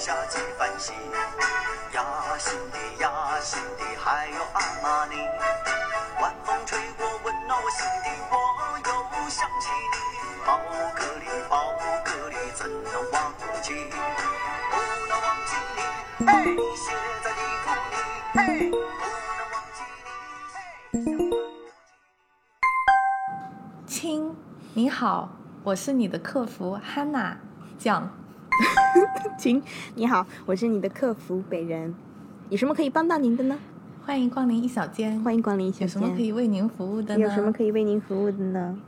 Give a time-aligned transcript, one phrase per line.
[0.00, 0.92] 下几番戏。
[1.92, 2.02] 呀，
[2.38, 5.16] 心底呀，心底还有阿玛尼。
[6.18, 8.34] 晚风吹过，温暖我心底，我
[8.78, 8.88] 又
[9.28, 9.96] 想起你。
[10.46, 10.58] 宝
[10.96, 13.74] 格丽，宝格丽，怎能忘记？
[14.70, 14.76] 不
[15.06, 15.78] 能忘记你，
[16.26, 17.94] 嘿，写在地图里，
[18.32, 18.76] 嘿，不
[19.36, 19.78] 能忘记
[20.92, 21.36] 你，嘿。
[23.86, 24.34] 亲，
[24.72, 25.28] 你好，
[25.62, 27.36] 我是你的客服 Hanna
[27.78, 28.10] 酱。
[29.38, 29.62] 亲，
[29.94, 31.94] 你好，我是你的客服北人，
[32.48, 33.58] 有什么可以帮到您的呢？
[34.04, 37.22] 欢迎光临一小间，欢迎光临一小间有什么可以为您服务的呢？
[37.22, 38.78] 有什么可以为您服务的呢？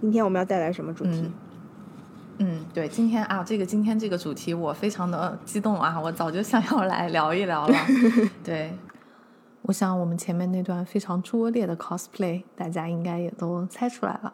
[0.00, 1.30] 今天我们要带来什么主题？
[2.38, 7.74] 嗯，对，今天啊，这个今天这个主题我非常的激动啊，我早就想要来聊一聊了。
[8.44, 8.72] 对，
[9.62, 14.32] 我想我们前面那段非常拙劣的 cosplay，大家应该也都猜出来了。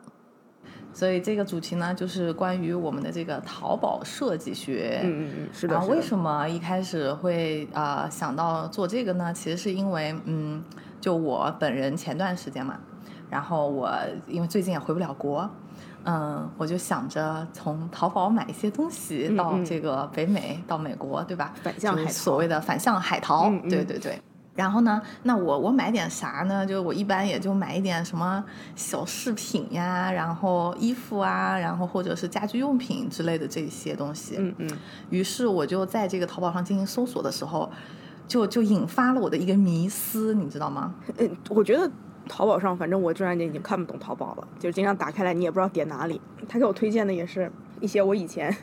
[0.95, 5.00] 所以这个主题呢，就是关于我们的这个淘宝设计学。
[5.02, 5.74] 嗯嗯嗯，是的。
[5.74, 6.02] 然后为？
[6.02, 9.33] 什么一开始会啊、呃想到做这个呢？
[9.33, 10.62] 其实是因为嗯，
[11.00, 12.78] 就我本人前段时间嘛，
[13.31, 13.91] 然后我
[14.27, 15.48] 因为最近也回不了国，
[16.05, 21.55] 嗯，我就想着从淘宝买一些东西到这个北美，到美国，对吧？
[21.62, 24.20] 反向海淘所谓的反向海淘，对对对。
[24.55, 26.67] 然后呢，那我我买点啥呢？
[26.67, 28.45] 就我一般也就买一点什么
[28.77, 34.36] 小饰品呀，然后衣服啊，然后或者是家居用品之类的这些东西。
[34.39, 34.70] 嗯嗯，
[35.09, 37.70] 于是我就在这个淘宝上进行搜索的时候，
[38.28, 40.94] 就就引发了我的一个迷思，你知道吗？
[41.16, 41.91] 嗯，我觉得
[42.28, 46.20] 淘宝上，反正我突然间已经看不懂淘宝了，就是经常打开来你也不知道点哪里。
[46.47, 47.50] 他给我推荐的也是
[47.81, 48.55] 一些我以前。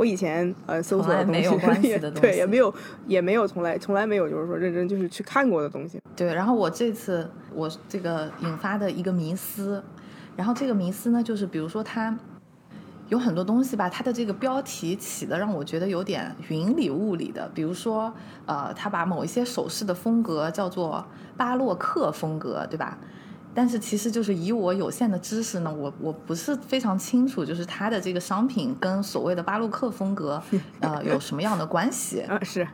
[0.00, 2.74] 我以前呃搜索的东西，从来没有 关系也的东对，也没有
[3.06, 6.00] 也没有从来从来没有就是说认真就是去看过的东西。
[6.16, 9.84] 对，然后我这次我这个引发的一个迷思，
[10.36, 12.16] 然后这个迷思呢，就是比如说它
[13.10, 18.10] 有很多东西吧，它的这个标题起的让我觉得有点云里雾里的，比如说
[18.46, 21.04] 呃，他把某一些首饰的风格叫做
[21.36, 22.96] 巴洛克风格，对吧？
[23.52, 30.40] 但是其实就是以我有限的知识呢，我我不是非常清楚，就是它的这个商品跟所谓的巴洛克风格，
[30.80, 32.20] 呃，有什么样的关系？
[32.20, 32.66] 啊，是，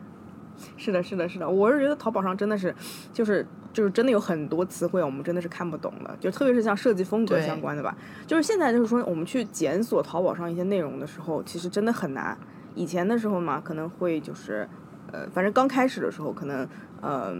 [0.76, 2.75] 是的，是的，是的，我是觉得淘宝上真的是，
[3.12, 7.97] 就是就是真的有很多词汇我们真的是看不懂的，就特别是像设计风格相关的吧。
[8.26, 12.37] 就是现在就是说我们去检索淘宝上一些内容的时候，其实真的很难。
[12.75, 14.69] 以前的时候嘛，可能会就是，
[15.10, 16.69] 呃，反正刚开始的时候可能
[17.00, 17.34] 呃。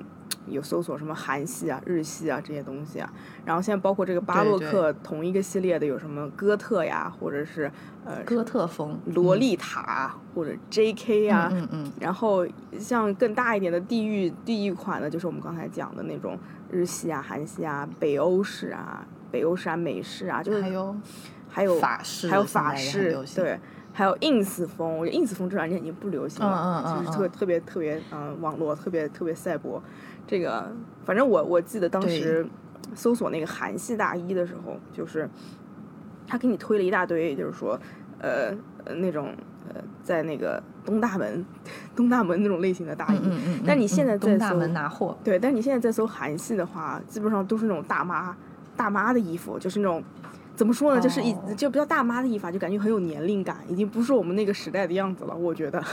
[0.47, 3.12] 有搜索什么韩系啊、日系啊这些东西啊，
[3.44, 7.70] 然后现在包括这个巴洛克同一个系列的有什么哥特呀，或者是
[8.04, 11.25] 呃哥特风，洛丽塔、或者 J.K.
[11.25, 11.92] 呀，嗯嗯嗯。
[12.00, 12.47] 然后
[12.78, 16.38] 像更大一点的地域地域款的，就是我们刚才讲的那种
[16.70, 20.97] 日系啊、韩系啊、北欧式啊、北欧式啊、美式啊，就是还有
[21.48, 23.59] 还有法式还有法式对，
[23.92, 29.82] 还有 ins 风，我觉得 ins 风这两年已经不流行了，嗯嗯嗯就是特嗯特别特别嗯、网络特别特别赛博，
[30.26, 30.72] 这个
[31.04, 32.47] 反正我我记得当时
[32.94, 35.28] 搜索那个韩系大衣的时候，就是
[36.26, 37.78] 他给你推了一大堆，就是说
[38.20, 38.53] 呃
[38.84, 39.34] 呃那种
[39.69, 41.44] 呃在那个东大门
[41.94, 48.36] 东大门那种类型的大衣，嗯嗯嗯，但你现在在嗯东大搜门拿货，对，但是你现在在搜韩系的话，基本上都是那种大妈
[48.76, 50.03] 大妈的衣服，就是那种
[50.56, 55.37] 怎么说呢，就是一哦就比较大妈的衣服啊，就感觉很有年龄感，已经不是我们那个时代的样子了。
[55.37, 55.84] 我觉得，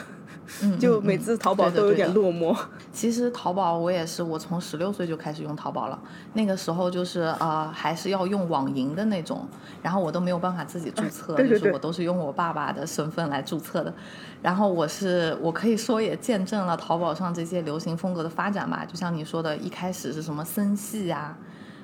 [0.61, 2.57] 嗯，就每次淘宝都有点落寞。
[2.93, 5.99] 其实淘宝我也是，我从十六岁就开始用淘宝了。
[6.31, 9.45] 那个时候就是呃，还是要用网银的那种，
[9.81, 13.93] 然后我都没有办法自己注册，对对对就是我都是用我爸爸的身份来注册的。
[14.41, 18.85] 然后我是我可以说也见证了淘宝上这些流行风格的发展吧。
[18.85, 21.37] 就像你说的，一开始是什么森系呀、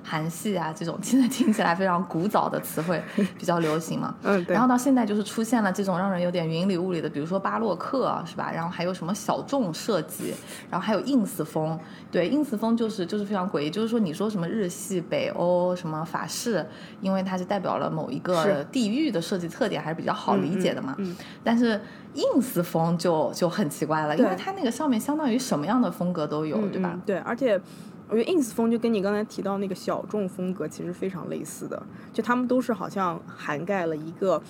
[0.09, 2.99] 韩系啊这种，现在听起来非常古早的词汇
[3.37, 4.15] 比较流行嘛。
[4.23, 8.51] 嗯，对然后到现在就是出现了这种让人有点云里雾里的，比如说巴洛克是吧？
[8.51, 10.33] 然后还有什么小众设计，
[10.71, 11.79] 然后还有 ins 风。
[12.11, 16.65] 对，ins 风就是就是非常诡异，就是说你说什么日系、北欧、什么法式，
[17.01, 20.95] 因为它是代表了某一个地域的设计特点，还是比较好理解的嘛。
[20.97, 21.79] 嗯嗯但是
[22.15, 26.91] ins 风就就很奇怪了，因为它那个上面相当于什么样的风格都有，嗯对吧？
[26.95, 27.62] 嗯对，而且
[28.09, 34.41] 我觉得 ins 风就跟你刚才提到那个小众风格其实非常类似的，就他们都是好像涵盖了一个。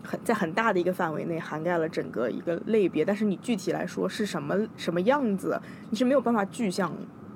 [0.00, 5.60] 很在很大的一个范围内涵盖了整个一个类别，但是你具体来说是什么什么样子，
[5.90, 6.90] 你是没有办法具象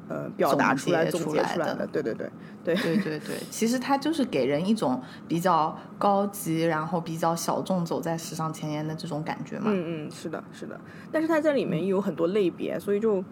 [0.09, 1.87] 呃表达出来、总总结出来的结出来的。
[1.89, 2.31] 对对对
[2.65, 9.65] 对，对对对，其实它就是给人一种比较高级，然后比较小众，走在时尚前沿的这种感觉嘛。
[9.67, 10.81] 嗯嗯，是的，是的。
[11.11, 13.23] 但是它在里面有很多类别，所以就，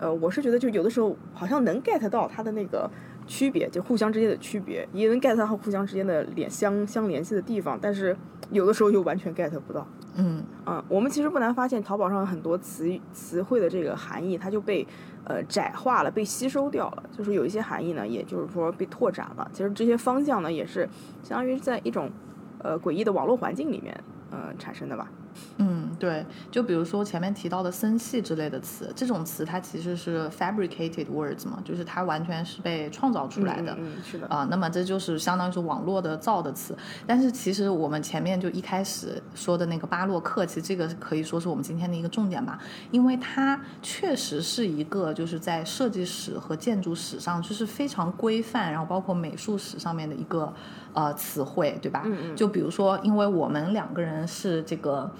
[0.00, 2.90] 呃，我是觉得就有的时候好像能 get 到它的那个
[3.26, 8.16] 区别，就互相之间的区别，也能 get 到互相之间的联相相联系的地方，但是
[8.50, 9.86] 有的时候又完全 get 不到。
[10.14, 14.86] 嗯嗯，我们其实不难发现，淘宝上很多词词汇的这个含义，它就被
[15.24, 17.02] 呃窄化了，被吸收掉了。
[17.16, 19.48] 就是有一些含义呢，也就是说被拓展了。
[19.52, 20.88] 其实这些方向呢，也是
[21.22, 22.10] 相当于在一种
[22.58, 23.94] 呃诡异的网络环境里面
[24.30, 25.10] 呃产生的吧。
[25.58, 33.76] 嗯，对，就比如说前面提到的森系之类的词，这种词它其实是 fabricated words 嘛，就是它完全是被创造出来的。
[33.78, 34.26] 嗯，是的。
[34.28, 42.58] 啊，那么这就是相当于是网络的造的词，但是其实我们前面就一开始说的那个巴洛克，其实这个可以说是我们今天的一个重点吧，
[42.90, 50.52] 因为它确实是一个就是在设计史和建筑史上就是非常规范，然后包括美术史上面的一个
[50.94, 52.02] 呃词汇，对吧？
[52.04, 55.10] 嗯嗯就比如说，因为我们两个人是这个。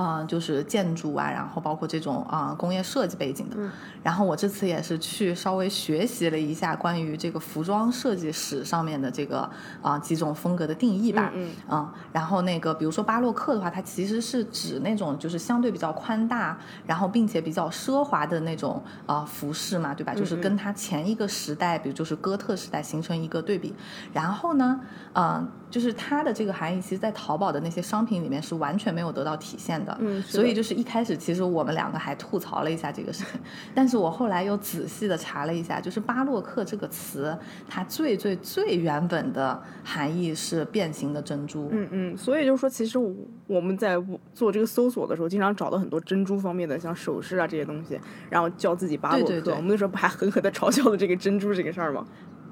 [0.00, 3.56] 嗯、就是建筑啊，然后包括这种啊、工业设计背景的。
[3.58, 3.68] 嗯
[4.08, 9.46] 然后我这次也是去稍微学习了一下关于这个服装设计史上面的这个
[9.82, 11.30] 啊、几种风格的定义吧。
[11.34, 20.14] 嗯嗯，然后那个比如说巴洛克的话，它其实是指那种就是相对比较宽大，然后并且比较奢华的那种啊、服饰嘛，对吧？
[20.14, 23.74] 就是跟它前一个时代，比如就是哥特时代形成一个对比。
[24.10, 24.80] 然后呢，
[25.12, 29.94] 嗯、就是它的这个含义，其实在淘宝的那些商品里面是完全没有得到体现的。
[30.00, 33.38] 嗯所以就是一开始其实我们两个还吐槽了一下这个事情，
[33.74, 37.36] 但是我后来又仔细的查了一下，就是巴洛克这个词，
[37.68, 41.68] 它最最最原本的含义是变形的珍珠。
[41.72, 43.14] 嗯嗯，所以就是说，其实我
[43.46, 43.96] 我们在
[44.32, 47.98] 做这个搜索的时候，经常找到很多珍珠方面的，像首饰啊这些东西，
[48.30, 49.26] 然后叫自己巴洛克。
[49.26, 52.06] 对对对我们那时候不还狠狠的嘲笑了这个珍珠这个事儿吗？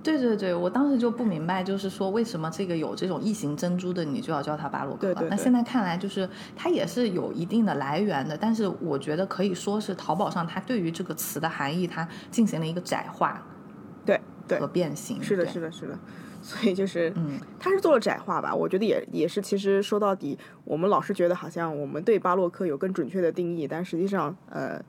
[0.06, 5.00] 对对对，我当时就不明白，就是说为什么这个有这种异形珍珠的，你就要叫它巴洛克？
[5.00, 13.44] 对对对那现在看来，就是它也是有一定的来源的，但是我觉得可以说是淘宝上它对于这个词的含义，它进行了一个窄化
[14.04, 15.20] 对对和，变形。
[15.20, 15.98] 是的，是的，是的。
[16.42, 18.54] 所以就是，嗯，他是做了窄化吧？
[18.54, 24.80] 我觉得也也是，其实说到底，我们老是觉得好像我们对巴洛克有更准确的定义，但实际上，呃，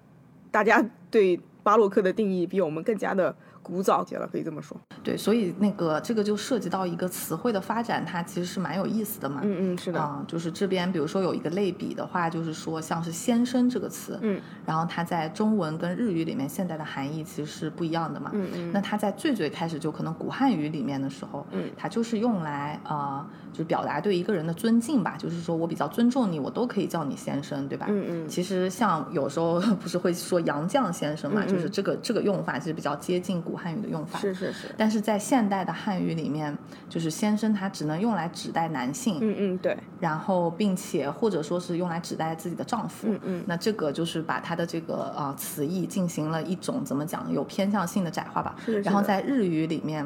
[0.52, 3.36] 大家对巴洛克的定义比我们更加的
[3.68, 4.76] 古早些了，可以这么说。
[5.04, 9.42] 对，所以那个这个就涉及到一个词汇的发展，它其实是蛮有意思的嘛。
[9.44, 18.32] 嗯嗯，是的，啊、就是这边比如说有一个类比的话，就是说像是“先生”这个词，嗯，然后它在中文跟日语里面现在的含义其实是不一样的嘛。
[18.34, 27.88] 嗯嗯那它在最最开始就可能古汉语里面的时候，嗯它就是用来呃，就是表达对一个人的尊敬吧，就是说我比较尊重你，我都可以叫你先生，对吧？
[27.90, 34.20] 嗯嗯其实像有时候 不是会说杨绛先生嘛，嗯嗯就是这个这个用法其实比较接近古汉语的用法。
[34.20, 36.56] 是是是，但是在现代的汉语里面，
[36.88, 43.08] 就是先生他只能用来指代男性，嗯嗯，对，然后并且或者说是用来指代自己的丈夫。
[43.10, 48.56] 嗯嗯那这个就是把他的这个啊、呃词义进行了一种怎么讲有偏向性的窄化吧。
[48.64, 50.06] 是是然后在日语里面。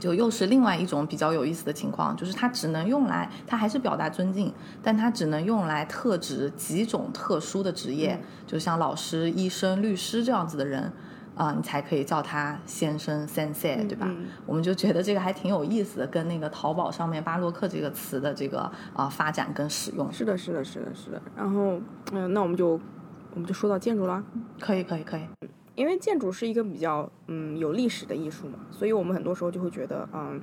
[0.00, 10.90] 就又是另外一种比较有意思的情况，就是它只能用来，它还是表达尊敬，但它只能用来特指几种特殊的职业，嗯就像老师、医生、律师这样子的人，
[11.40, 14.06] 啊、你才可以叫他先生 sensei，对吧？
[14.06, 21.22] 嗯我们就觉得这个还挺有意思的，跟那个淘宝上面巴洛克这个词的这个啊、发展跟使用，是的，是的，是的，是的。
[21.34, 21.80] 然后，
[22.12, 22.78] 嗯、那我们就
[23.32, 24.22] 我们就说到建筑啦。
[24.60, 25.22] 可以可以可以，
[25.74, 30.38] 因为建筑是一个比较嗯有历史的艺术嘛，所以我们很多时候就会觉得，嗯，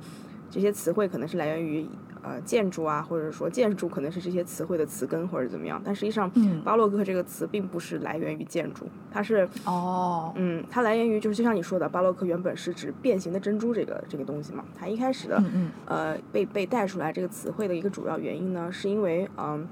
[0.49, 1.87] 这些词汇可能是来源于
[2.27, 5.81] 呃建筑啊，或者说建筑可能是这些词汇的词根或者怎么样。
[5.83, 14.65] 但实际上，嗯巴洛克这个词并不是来源于建筑，它是哦，嗯，它来源于就是就像你说的，巴洛克原本是指变形的珍珠这个这个东西嘛。
[14.77, 15.41] 它一开始的
[15.85, 19.67] 呃被被带出来这个词汇的一个主要原因呢，是因为嗯。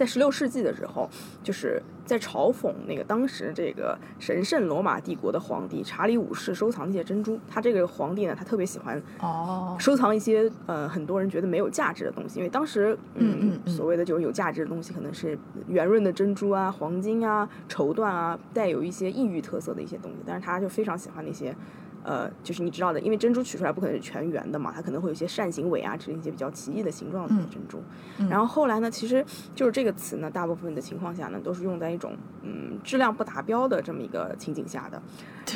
[0.00, 1.06] 在十六世纪的时候，
[1.42, 7.38] 就是在嘲讽那个当时这个神圣罗马帝国的皇帝查理五世收藏那些珍珠。
[7.46, 15.38] 他这个皇帝呢，他特别喜欢哦，收藏一些呃很多人觉得没有价值的东西，因为当时嗯所谓的就是有价值的东西，可能是
[15.68, 20.16] 圆润的珍珠啊、黄金啊、绸缎啊，带有一些异域特色的一些东西。
[20.24, 21.54] 但是他就非常喜欢那些。
[22.02, 27.82] 呃，就是你知道的，因为珍珠取出来不可能是全圆的嘛，它可能会有一些扇形尾啊之类一些比较奇异的形状的珍珠。
[28.28, 35.00] 然后后来呢，其实就是这个词呢，大部分的情况下呢，都是用在一种嗯质量不达标的这么一个情景下的。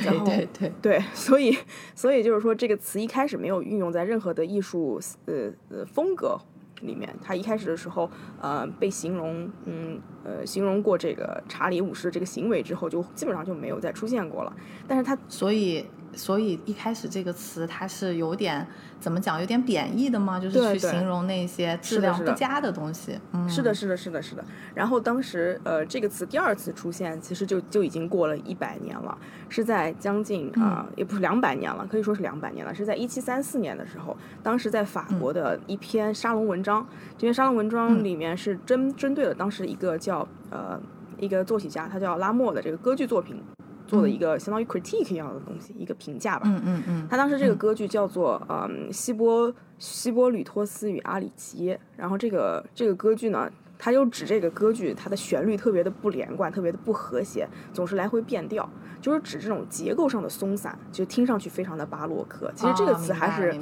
[0.02, 1.56] 然对后对对，对，所以
[1.94, 6.36] 所以就是说，这个词一开始没有运用在任何的艺术呃呃风格
[6.80, 7.14] 里面。
[7.22, 8.10] 它一开始的时候，
[8.40, 14.52] 呃，被形容嗯呃形容过这个查理五世这个行为之后，就基本上就没有再出现过了。
[14.88, 18.66] 但是它所以所以一开始这个词它是有点
[19.00, 20.38] 怎么讲，有点贬义的吗？
[20.38, 23.18] 就是去形容那些质量不佳的东西。
[23.32, 24.44] 嗯，是的，是的，是的，是的。
[24.74, 29.16] 然后当时呃，这个词第二次出现，其实就就已经过了一百年了，
[29.48, 36.86] 是在将近啊、也不是两百年了，可以说是两百年了，是在一七三四年的时候，当时在法国的一篇沙龙文章，
[37.18, 40.80] 这篇沙龙文章里面是针针对了当时一个叫呃
[41.18, 43.40] 一个作曲家，他叫拉莫的这个歌剧作品
[43.94, 46.42] 做的一个相当于 critique 一样的东西，一个评价吧。
[46.46, 58.68] 嗯嗯嗯，他当时这个歌剧叫做嗯希波希波吕托斯与阿里奇耶，然后这个这个歌剧呢，他就指这个歌剧它的旋律特别的不连贯，特别的不和谐，总是来回变调，
[59.00, 62.52] 就是指这种结构上的松散，就听上去非常的巴洛克。
[62.54, 63.58] 其实这个哦词还是、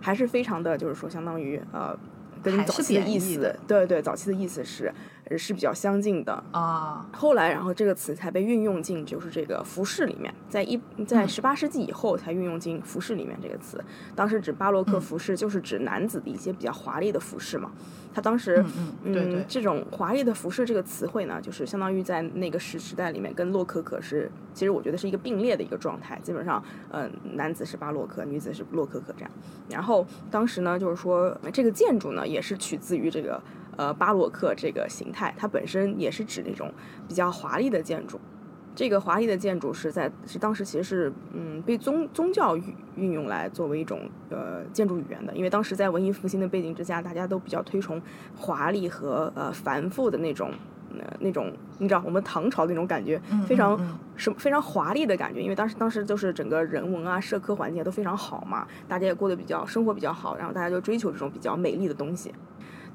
[0.00, 1.98] 还是非常的，就是说相当于呃。
[2.42, 4.94] 跟早期的意思，对对，早期的意思是呃
[5.36, 6.44] 是比较相近的。
[6.52, 13.82] 啊，后来，然后这个词才被运用进就是这个服饰里面，在一在嗯十八世纪以后才运用进服饰里面这个词。
[14.14, 17.72] 当时指巴洛嗯克服饰，就是指男子的一些比较华丽的服饰嘛。
[18.14, 18.64] 他当时，
[19.04, 26.18] 嗯这种华丽的服饰这个词汇呢，就是相当于在那个时时代里面跟洛可可是，其实我觉得是一个并列的一个状态。
[26.22, 29.30] 基本上，嗯、男子是巴洛克，女子是洛可可这样。
[29.68, 33.38] 然后当时呢，就是说这个建筑呢，也是取自于这个
[33.76, 36.72] 呃巴洛克这个形态，它本身也是指那种
[37.06, 38.20] 比较华丽的建筑。
[38.74, 42.64] 这个华丽的建筑是在是当时其实是嗯被宗宗教运
[42.96, 48.00] 运用来作为一种呃建筑语言的，因为当时在文艺复兴的背景之下，大家都比较推崇
[48.36, 50.50] 华丽和呃繁复的那种。
[50.98, 62.32] 呃，那种你知道，我们唐朝那种感觉，非常嗯嗯什非常华丽的感觉，因为当时当时就是整个人文啊、社科环境都非常好嘛，大家也过得比较生活比较好，然后大家就追求这种比较美丽的东西。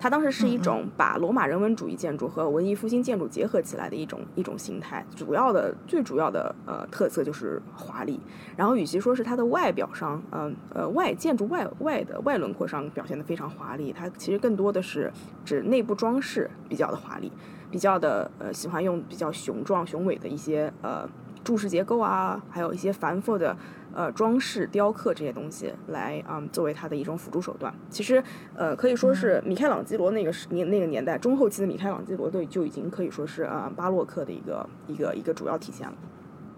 [0.01, 8.19] 它当时是一种把罗马人文主义建筑和文艺复兴建筑结合起来的一种一种形态，主要的最主要的呃特色就是华丽。
[8.57, 15.13] 然后与其说是它的外表上，嗯呃外建筑外外的外轮廓上表现的非常华丽，它其实更多的是
[15.45, 17.31] 指内部装饰比较的华丽，
[17.69, 21.07] 比较的呃喜欢用比较雄壮雄伟的一些呃
[21.43, 23.55] 柱式结构啊，还有一些繁复的
[23.93, 27.73] 呃装饰、雕刻这些东西来啊、嗯作为它的一种辅助手段。
[27.89, 28.23] 其实
[28.55, 35.93] 呃可以说是米开朗基罗那个时年那个年代中后期的米开朗基罗对就已经可以说是啊、呃巴洛克的一个一个一个主要体现了。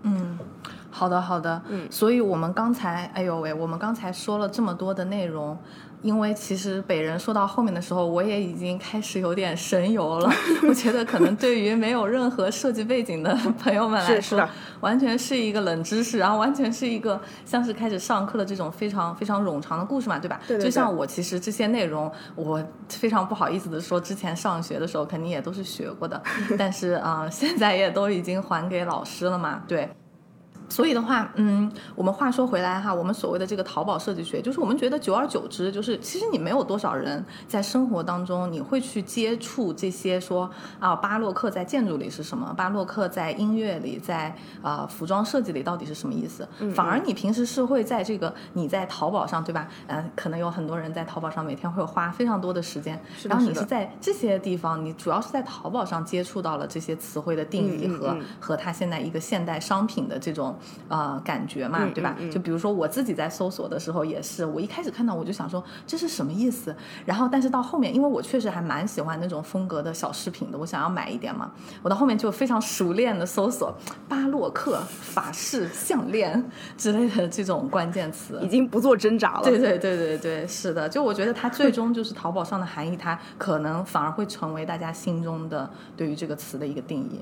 [0.05, 0.37] 嗯，
[0.91, 5.57] 好的好的，嗯所以我们刚才，哎呦喂，我们刚才说了这么多的内容，
[6.03, 10.29] 因为其实北人说到后面的时候，我也已经开始有点神游了。
[10.67, 14.47] 我觉得可能对于没有任何设计背景的 朋友们来说，
[14.81, 20.39] 完全是一个冷知识，然后完全是一个像是开始上课的这种非常非常冗长的故事嘛，对吧？
[20.47, 26.21] 对对就像我其实这些内容，我非常不好意思的说，之前上学的时候肯定也都是学过的，
[26.59, 29.89] 但是啊、呃现在也都已经还给老师了嘛，对。
[30.73, 40.49] 所以的话，嗯，我们话说回来哈，我们所谓的这个淘宝设计学，就是我们觉得久而久之，就是其实你没有多少人在生活当中你会去接触这些说
[40.79, 46.47] 啊，巴洛克在建筑里是什么，巴洛克在音乐里，在啊、服装设计里到底是什么意思？
[46.73, 49.67] 反而你平时是会在这个你在淘宝上，对吧？
[49.85, 62.15] 嗯、可能有很多人在淘宝上每天会花非常多的时间，然后你是在这些地方，你主要是在淘宝上接触到了这些词汇的定义和、和它现在一个现代商品的这种呃感觉嘛，嗯对吧？
[62.31, 71.51] 就比如说我自己在搜索的时候也是，我一开始看到我就想说这是什么意思，然后但是到后面，因为我确实还蛮喜欢那种风格的小饰品的，我想要买一点嘛，
[71.81, 73.75] 我到后面就非常熟练的搜索
[74.07, 76.43] 巴洛克、法式项链
[76.77, 79.43] 之类的这种关键词，已经不做挣扎了。
[79.43, 87.19] 对对对对对，是的，就我觉得它最终就是淘宝上的含义，它可能反而会成为大家心中的对于这个词的一个定义。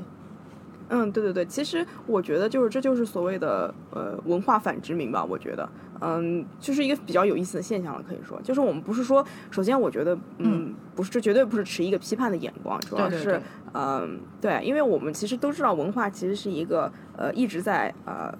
[0.93, 5.67] 嗯，对对对，其实我觉得就是这就是所谓的呃文化反殖民吧，我觉得，
[6.01, 13.41] 嗯，就是一个比较有意思的现象了，可以说，就是我们不是说，首先我觉得，嗯，不是，这绝对不是持一个批判的眼光，主要是，对对对。
[13.74, 18.38] 嗯，对，因为我们其实都知道，文化其实是一个呃一直在呃。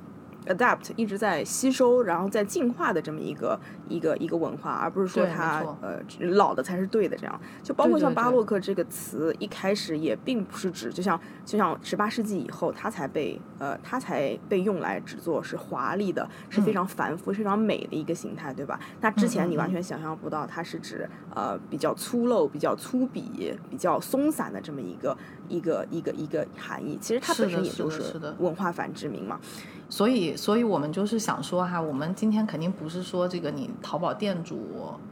[0.54, 7.42] Adapt 一直在吸收，然后在进化的这么一个一个一个文化，而不是说它呃老的才是对的这样。
[7.64, 18.80] 就包括像巴洛克这个词，一开始也并不是指，就像就像十八世纪以后，它才被呃它才被用来指作是华丽的，是非常繁复、非常美的一个形态，对吧？
[19.00, 25.18] 那之前你完全想象不到，它是指呃比较粗陋、比较粗鄙、比较松散的这么一个
[25.48, 26.98] 一个一个一个含义。
[27.02, 28.02] 其实它本身也就是
[28.40, 29.40] 文化反殖民嘛。
[29.92, 34.58] 所以以，所以我们就是想说哈，我们今天肯定不是说这个你淘宝店主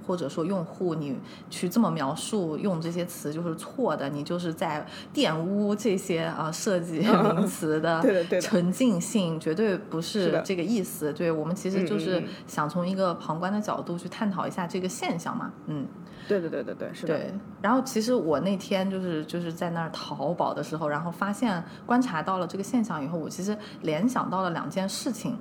[0.07, 1.17] 或者说用户你
[1.49, 6.99] 去这么描述用这些词就是错的，你就是在玷污这些啊设计
[7.35, 8.01] 名词的
[8.41, 11.11] 纯净性，绝对不是这个意思。
[11.11, 15.85] 对我们其实就是想从一个旁观的角度去探讨一下这个现象嘛，嗯。
[16.29, 17.17] 对对对对对，是的。
[17.17, 25.35] 对，然后其实我那天就是就是在那儿淘宝的时候，然后发现观察到了这个现象以后，我其实联想到了两件事情。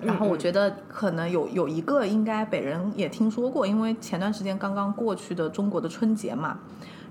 [0.00, 6.58] 然后我嗯觉得可能有有一个应该北人也听说过，因为前段时间刚刚过去的中国的春节嘛。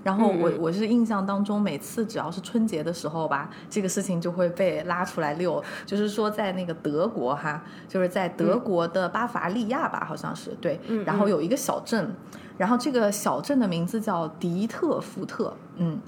[0.02, 5.62] 然后我我是印象当中，每次只要是春节的时候吧，这个事情就会被拉出来遛。
[5.86, 10.80] 就是说，在那个德国哈，就是在德国的巴伐利亚吧，好像是对。
[10.88, 11.04] 嗯。
[11.04, 12.14] 然后有一个小镇，
[12.58, 15.98] 然后这个小镇的名字叫迪特福特，嗯。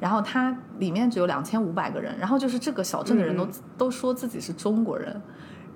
[0.00, 5.22] 然后它里面只有两千五百个人，然后就是这个小镇的人都、嗯都说自己是中国人，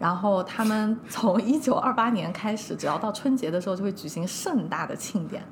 [0.01, 5.45] 然后他们 从一九二八年开始，只要到春节的时候就会举行盛大的庆典，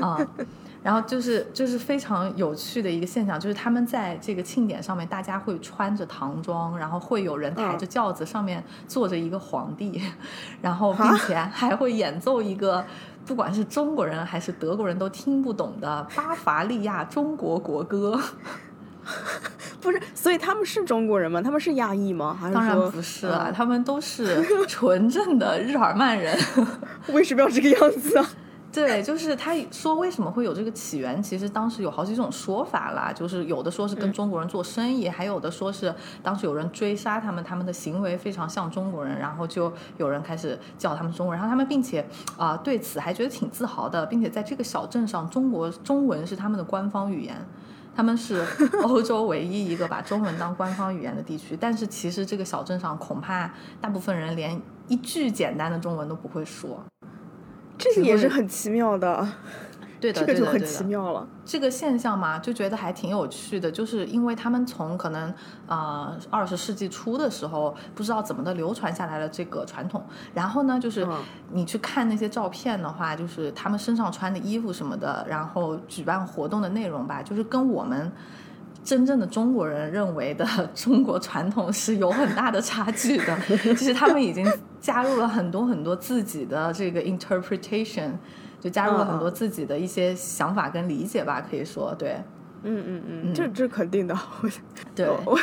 [0.00, 0.16] 啊、
[0.82, 10.02] 然后就是就是非常有趣的一个现象，就是他们在这个庆典上面，大家会穿着唐装，然后会有人抬着轿子，上面坐着一个皇帝，
[10.62, 12.84] 然后并且还会演奏一个。
[13.26, 18.18] 不管是中国人还是德国人都听不懂的巴伐利亚中国国歌，
[19.80, 21.40] 不是，所以他们是中国人吗？
[21.40, 22.36] 他们是亚裔吗？
[22.40, 26.36] 还是当然不是啊，嗯他们都是 纯正的日耳曼人。
[27.08, 28.26] 为什么要这个样子啊？
[28.72, 47.36] 对，就是他说为什么会有这个起源，其实当时有好几种说法啦，就是有的说是跟中国人做生意，还有的说是当时有人追杀他们，他们的行为非常像中国人，然后就有人开始叫他们中国人，然后他们并且啊、对此还觉得挺自豪的，并且在这个小镇上，中国中文是他们的官方语言。
[47.92, 48.46] 他们是
[48.84, 56.80] 欧洲唯一一个把中文当官方语言的地区，但是其实这个小镇上恐怕大部分人连一句简单的中文都不会说。
[57.80, 59.26] 这个也是很奇妙的，
[60.00, 61.26] 对的， 这个就很奇妙了。
[61.44, 65.32] 这个现象嘛，就觉得还挺有趣的，就是因为他们从可能
[65.66, 71.18] 呃二十世纪初的时候，不知道怎么的流传下来了这个传统，然后呢，就是嗯
[71.52, 78.12] 你去看那些照片的话，就是他们身上穿的衣服什么的，然后举办活动的内容吧，就是跟我们。
[78.82, 80.44] 真正的中国人认为的
[80.74, 84.46] 中国传统是有很大的差距的， 就是他们已经
[84.80, 88.10] 加入了很多很多自己的这个 interpretation，
[88.60, 92.16] 就加入了很多自己的一些想法跟理解吧，可以说对
[92.62, 94.14] 嗯嗯嗯，这这肯定的。
[94.42, 94.48] 我
[94.94, 95.06] 对。
[95.24, 95.38] 我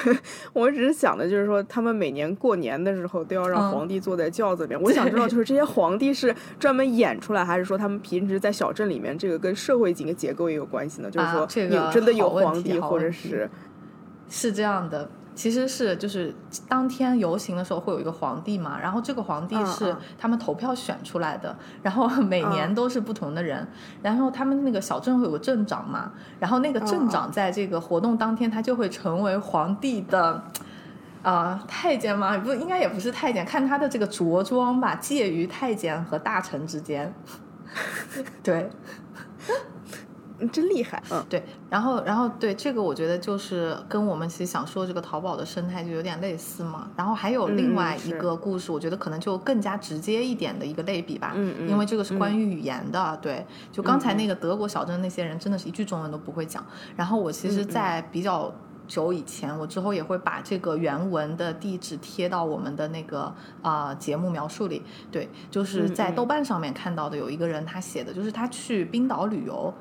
[0.53, 4.81] 我只是想的就是说，他们每年过年的时候都要让嗯皇帝坐在轿子里面。
[4.81, 11.09] 我想知道， 就是这些皇帝是专门演出来，还是说他们平时在小镇里面，这个跟社会经结构也有关系呢？
[11.09, 13.49] 就是说，啊这个有真的有皇帝，或者是
[14.29, 16.33] 是这样的，其实是就是
[16.67, 23.65] 当天游行的时候会有一个皇帝嘛，然后这个皇帝嗯是嗯他们投票选出来的，然后 每年嗯都是不同的人，
[24.01, 30.43] 然后他们那个小镇会有个镇长嘛，然后那个镇嗯长在这个活动当天他就会成为皇帝的。
[31.23, 32.37] 啊、太监吗？
[32.37, 37.13] 不，应该也不是太监，看他的这个着装吧，介于太监和大臣之间。
[38.41, 38.69] 对，
[39.49, 39.55] 嗯
[40.51, 41.01] 真厉害。
[41.11, 46.89] 嗯对，然后然后对这个，我觉得就是跟我们其实想说这个淘宝的生态就有点类似嘛。
[46.95, 53.17] 然后还有另嗯外一个故事，我觉得可能就更加直接一点的一个类比吧，嗯嗯因为这个是关于语言的。
[53.21, 56.65] 对，就刚才那个德国小镇那些人，真的是一句中文都不会讲。
[56.95, 58.53] 然后我其实，在比较。
[58.87, 63.23] 久以前，我之后也会把这个原文的地址贴到我们的那个
[63.61, 64.81] 啊、呃节目描述里。
[65.11, 69.73] 对，就是在豆瓣上面看到的，有一个人他写的，就是他去冰岛旅游，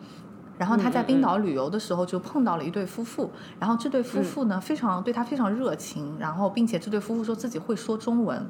[0.58, 8.46] 然后他在冰岛旅游的时候就碰到了一对夫妇，然后这对夫妇呢非常对他非常热情，然后并且这对夫妇说自己会说中文。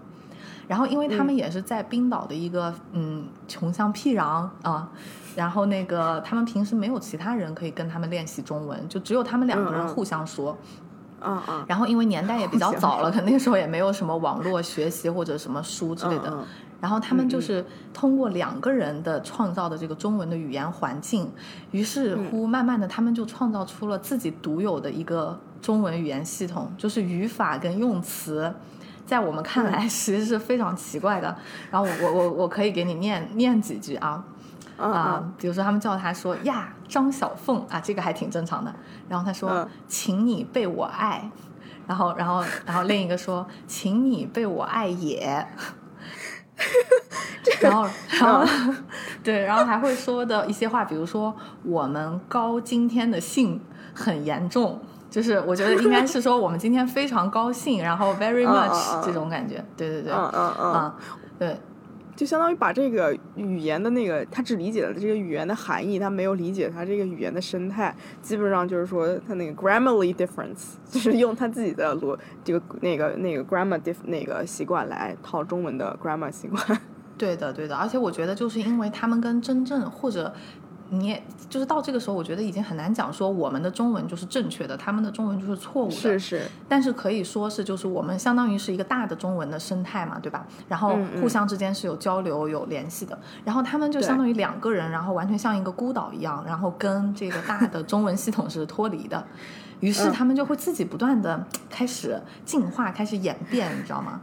[0.68, 4.90] 然后，因为他们也是在冰岛的一个嗯穷乡僻壤啊，
[5.36, 10.58] 然后那个他们平时没有其他人可以跟他们练习中文，就只有他们两个人互相说。
[11.22, 11.64] 嗯嗯。
[11.68, 16.30] 然后因为年代也比较早了，可能那个时候也没有什么网络学习或者什么书之类的。
[16.30, 16.46] 嗯嗯
[16.86, 21.28] 然后他们就是通过两个人的创造的这个中文的语言环境，
[21.72, 28.54] 于是乎慢慢的他们就创造出了自己独有的一个中文语言系统，就是语法跟用词。
[29.04, 31.36] 在我们看来，其实是非常奇怪的。
[31.72, 34.24] 然后我我我我可以给你念念几句啊，
[34.76, 38.72] 啊比如说他们叫他说呀张小凤啊，这个还挺正常的。
[39.08, 41.28] 然后他说，嗯请你被我爱。
[41.88, 45.44] 然后然后然后另一个说，请你被我爱也。
[47.60, 47.86] 然后，
[48.20, 48.72] 然后，
[49.22, 53.60] 对，然后还会说的一些话，比如说我们高今天的兴
[53.94, 60.94] 很严重，就是我觉得应该是说我们今天非常高兴，然后 very much 嗯这种感觉，对对对，嗯嗯嗯，啊，
[61.38, 61.60] 对，
[62.16, 67.94] 就相当于把这个语言的那个，他只理解了这个语言的含义，他没有理解他这个语言的生态。
[68.22, 76.80] 基本上就是说，他那个 grammarly difference，就是用他自己的逻这个那个那个 grammar diff 那个习惯来套中文的 grammar 习惯。
[77.18, 80.34] 对的，对的，而且我觉得就是因为他们跟真正或者
[80.90, 85.94] 你也就是到这个时候，我觉得已经很难讲说我们的中文就是正确的，他们的中文就是错误的。
[85.94, 90.46] 是是，但是可以说是，就是我们相当于是一个大的中文的生态嘛，对吧？
[90.68, 93.18] 然后互相之间是有交流、有联系的。
[93.44, 99.24] 然后他们就相当于两个人，然后完全像一个孤岛一样，然后跟这个大的中文系统是脱离的。
[99.80, 104.20] 于是嗯他们就会自己不断的开始进化、开始演变，你知道吗？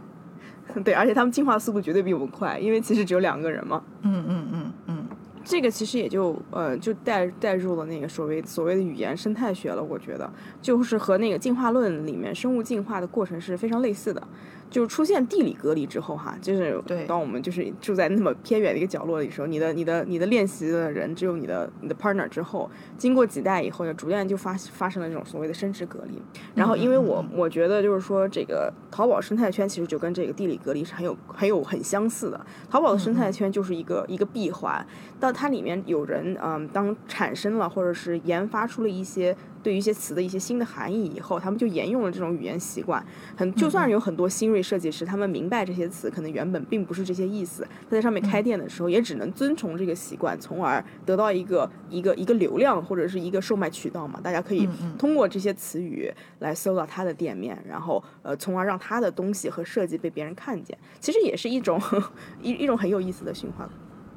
[0.84, 3.84] 对，而且他们进化速度绝对比我们快，因为其实只有两个人嘛。
[4.02, 5.06] 嗯嗯嗯嗯，
[5.44, 14.26] 这个其实也就呃就带带入了那个所谓所谓的语言生态学了，我觉得就是和那个进化论里面生物进化的过程是非常类似的。
[14.74, 26.20] 就是出现地理隔离之后哈，就是当我们就是住在那么偏远的一个角落里的时候，你的你的你的练习的人只有你的你的 partner 之后，经过几代以后，就逐渐就发发生了这种所谓的生殖隔离。
[26.56, 32.46] 然后因为我我觉得就是说这个淘宝生态圈其实就跟这个地理隔离是很有很有很相似的。
[32.68, 34.84] 淘宝的生态圈就是一个一个闭环，
[35.20, 43.04] 到它里面有人嗯，当产生了或者是研发出了一些对于一些词的一些新的含义以后，他们就沿用了这种语言习惯。
[43.36, 54.20] 很就算是有很多新锐设计师，他们明白这些词可能原本并不是这些意思，他在上面开店的时候也只能遵从这个习惯，从而得到一个一个一个流量或者是一个售卖渠道嘛。
[54.22, 54.68] 大家可以
[55.00, 60.78] 通过这些词语来搜到他的店面，然后呃，从而让他的东西和设计被别人看见。
[61.00, 61.82] 其实也是一种
[62.42, 63.68] 一一种很有意思的循环。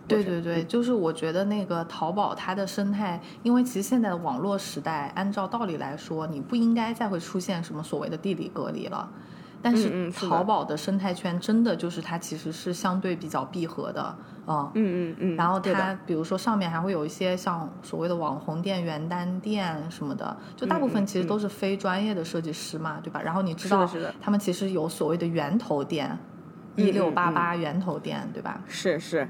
[0.08, 9.08] 对对对，就是我觉得那个淘宝它的生态，因为其实现在的网络时代，按照道理来说，你不应该再会出现什么所谓的地理隔离了。
[9.62, 14.16] 但嗯是淘宝的生态圈真的就是它其实是相对比较闭合的，
[14.46, 14.70] 嗯。
[14.74, 15.36] 嗯嗯嗯。
[15.36, 23.20] 然后它，比如说上面还会有一些像所谓的网红店、原单店什么的，就大部分其实都是非专业的设计师嘛，对吧？
[23.20, 23.88] 然后你知道
[24.20, 26.16] 他们其实有所谓的源头店，
[26.76, 28.60] 嗯一六八嗯八源头店，对吧？
[28.68, 29.28] 是是，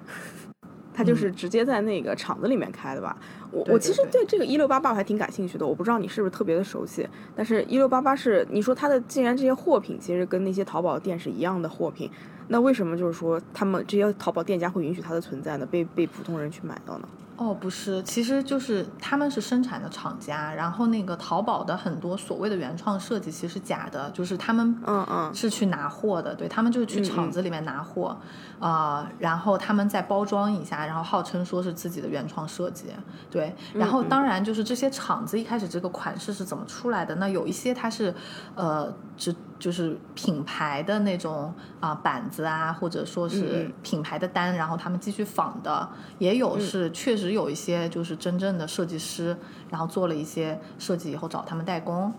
[0.96, 3.14] 他就是直接在那个厂子里面开的吧？
[3.50, 7.06] 我我其实对这个一六八八我还挺感兴趣的，我不知道你是不是特别的熟悉。
[7.36, 12.10] 但是，一六八八是你说它的，既然这些货品其实跟那些淘宝店是一样的货品，
[12.48, 15.68] 那为什么就是说他们这些淘宝店家会允许它的存在呢？
[15.70, 17.08] 被被普通人去买到呢？
[17.38, 25.34] 哦，不是，其实就是他们是生产的厂家，然后那个淘宝的很多所谓的原创设计其实假的，就是他们嗯嗯。
[25.34, 28.16] 是去拿货的，对他们就是去厂子里面拿货，
[28.58, 32.86] 呃，然后他们再包装一下，然后号称说是自己的原创设计，
[33.30, 37.14] 对，然后当然就是这些厂子一开始这个款式是怎么出来的？
[37.16, 38.14] 那有一些它是
[38.54, 45.88] 呃只就是品牌的那种啊、板子啊，或者说嗯是嗯品牌的单，然后他们继续仿的，
[46.18, 49.36] 也有是确实有一些就是真正的设计师，
[49.70, 52.12] 然后做了一些设计以后找他们代工。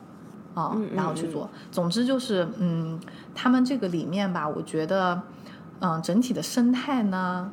[0.54, 1.48] 啊、嗯然后去做。
[1.72, 3.00] 总之就是，嗯，
[3.36, 5.22] 他们这个里面吧，我觉得，
[5.82, 7.52] 嗯，整体的生态呢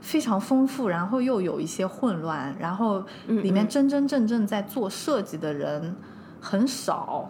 [0.00, 5.96] 非常丰富，然后又有一些混乱，然后里面嗯真真正正在做设计的人
[6.40, 7.28] 很少，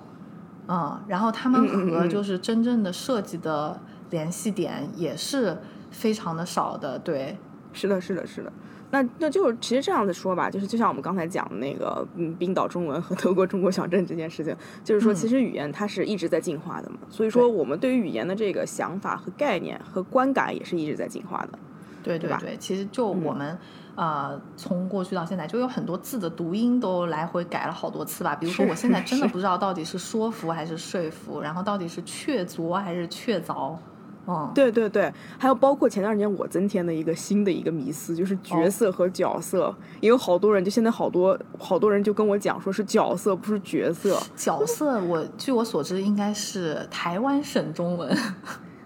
[0.68, 5.56] 嗯，然后他们和就是真正的设计的联系点也是
[5.90, 7.36] 非常的少的，对，
[7.72, 8.52] 是的，是的，是的。
[8.90, 16.98] 那那就是其实这样子说吧，就是就像我们刚才讲的那个，嗯，冰岛中文和德国中国小镇这件事情，就是说，嗯其实语言它是一直在进化的嘛。
[17.10, 21.58] 所以说，我们对于语言的这个想法和概念和观感也是一直在进化的。
[22.04, 23.58] 对对吧对，其实就我们、
[23.96, 28.34] 呃，从过去到现在，就有很多字的读音都来回改了好多次吧。
[28.34, 33.76] 比如说，我现在真的不知道到底是说服还是说服，然后到底是确凿还是确凿。
[34.26, 44.18] 嗯，对对对，还有包括前段时间我增添的一个新的一个迷思，就是角色和角色，也有好多人就现在好多好多人就跟我讲说是角色不是角色。
[44.34, 48.16] 角色我据我所知应该是台湾省中文。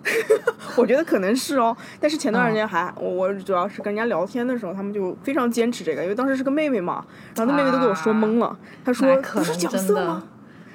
[0.78, 10.22] 我觉得可能是哦，但是前段时间还、我我主要是跟人家聊天的时候，他们就非常坚持这个，因为当时是个妹妹嘛，然后那妹妹都给我说懵了，她说可不是角能真的色吗？，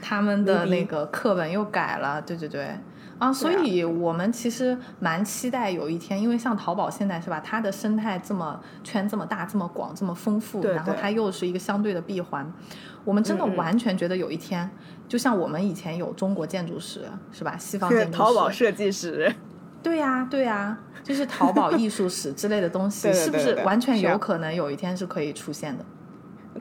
[0.02, 2.68] 他们的那个课本又改了，对对对。
[3.20, 12.52] 啊，所以我们其实蛮期待有一天，因为像淘宝现在是吧，它的生态这么圈这么大、这么广、这么丰富，对对然后它又是一个相对的闭环，
[13.06, 14.70] 我们真的完全觉得有一天，
[15.08, 19.34] 就像我们以前有中国建筑史是吧，西方建筑史，淘宝设计师，
[19.84, 25.86] 对呀、对呀、就是淘宝 艺术史之类的东西，对对是不是完全有可能有一天是可以出现的？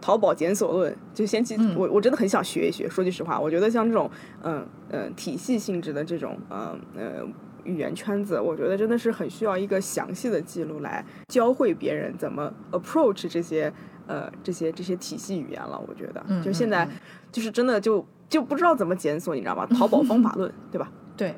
[0.00, 2.88] 淘宝检索论，就先去、嗯我我真的很想学一学。
[2.88, 4.10] 说句实话，我觉得像这种
[4.42, 7.22] 嗯嗯、呃体系性质的这种呃呃
[7.64, 13.70] 语言圈子，我觉得真的是很需要一个详细的记录来教会别人怎么 approach 这些
[14.06, 15.78] 呃这些这些体系语言了。
[15.86, 16.98] 我觉得，嗯就现在嗯嗯
[17.30, 19.66] 就是真的就就不知道怎么检索，你知道吧？
[19.76, 20.90] 淘宝方法论，对吧？
[21.18, 21.34] 对，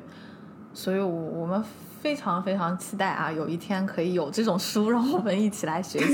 [0.75, 1.63] 所以我我们
[2.01, 6.13] 非常非常期待啊，有一天可以有这种书，让我们一起来学习。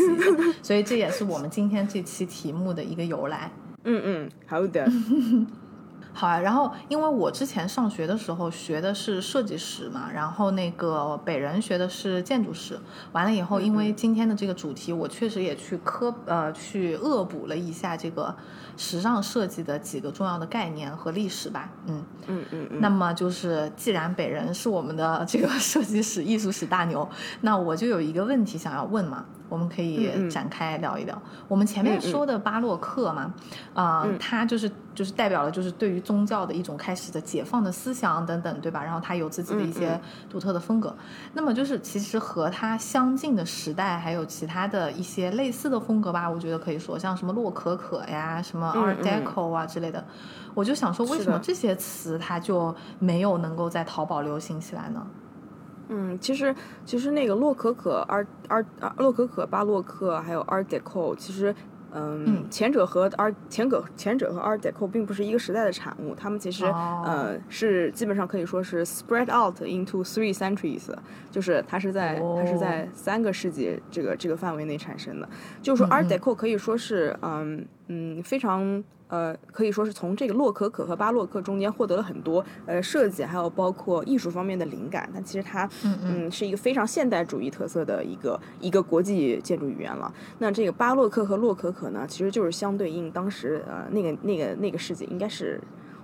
[0.62, 3.52] 所以这也是我们今天这期题目的一个由来。
[3.84, 4.86] 嗯嗯，好的，
[6.14, 12.78] 好啊，然后因为我之前上学的时候学的是设计史嘛，然后那个北人学的是建筑史，
[13.14, 18.36] 完了以后，因为今天的这个主题，我确实也去科呃去恶补了一下这个
[18.76, 22.04] 时尚设计的几个重要的概念和历史吧，嗯。
[22.28, 27.08] 嗯嗯嗯，那么就是，既然北人是我们的这个 设计史、艺术史大牛，
[27.42, 31.22] 那我就有一个问题想要问嘛，我们可以展开聊一聊。
[31.50, 33.34] 我们前面说的巴洛克嘛，
[33.74, 38.82] 啊、嗯它就是就是代表了就是对于宗教的一种开始的解放的思想等等，对吧？
[38.82, 40.96] 然后它有自己的一嗯些独特的风格。
[41.34, 50.02] 那么就是其实和它相近的时代，还有其他的一些类似的风格吧，我觉得可以说像什么洛可可呀、什么嗯 Art 嗯 Deco 啊之类的。
[50.54, 55.06] 我就想说，为什么这些词它就没有能够在淘宝流行起来呢？
[55.92, 58.26] 嗯，其实其实那个洛可可、Art
[58.80, 61.54] 啊洛可可、巴洛克还有 Art Deco，其实。
[61.94, 70.90] 嗯，嗯前者和 Art 前者前者和 Art Deco 并不是一个时代的产物，他们其实、哦呃是基本上可以说是 spread out into three centuries，
[71.30, 75.28] 就是它是在、它是在三个世纪这个这个范围内产生的。
[75.62, 90.12] 就是说嗯 Art 嗯 Deco 可以说是嗯嗯非常呃可以说是从这个洛可可和巴洛克中间获得了很多呃设计还有包括艺术方面的灵感，但其实它嗯是一个非常现代主义特色的一个一个国际建筑语言了。
[90.40, 95.60] 那这个巴洛克和洛可可呢，其实就是相对应当时呃那个那个那个世界，应该是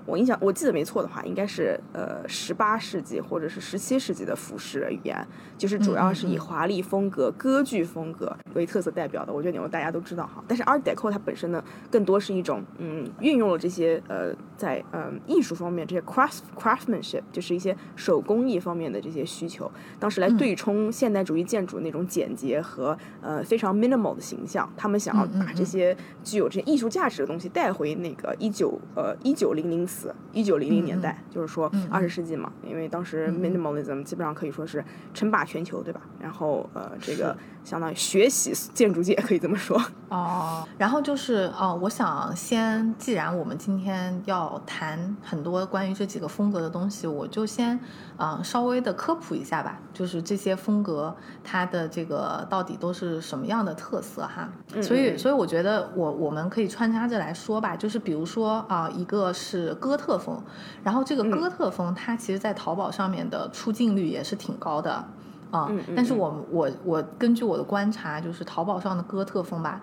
[0.08, 9.34] 我印象我记得没错的话，应该是呃十八世纪或者是十七世纪的服饰语言，就是主要是以华丽风格、歌剧风格为特色代表的。
[9.34, 10.44] 我觉得你们大家都知道哈。
[10.48, 24.72] 但是 Art Deco 它本身呢，更多是一种嗯运用了这些呃在嗯艺术方面这些 craft craftsmanship，就是一些手工艺方面的这些需求，当时来嗯对冲现代主义建筑那种简洁和呃非常 minimal 的形象。
[24.78, 34.84] 他们想要把这些具有这些艺术价值的东西带回那个一九呃一九零零四一九零零年代，就是说二十世纪嘛，因为当时 minimalism 基本上可以说是
[35.14, 36.02] 称霸全球，对吧？
[36.20, 39.78] 然后呃这个是相当于学习建筑界可以这么说。
[40.08, 47.78] 哦，然后就是哦，我想先，既然我们今天要谈很多关于这几个风格的东西，我就先
[48.16, 54.48] 呃稍微的科普一下吧，就是这些风格它的这个到底都是什么样的特色哈。
[54.82, 60.42] 所以，嗯嗯所以我觉得我我们可以穿插着来说吧，就是比如说啊、一个是哥特风，
[60.86, 65.06] 然后这个嗯哥特风它其实在淘宝上面的出镜率也是挺高的。
[65.52, 69.82] 啊、嗯嗯但是嗯我我我根据我的观察，就是淘宝上的哥特风吧，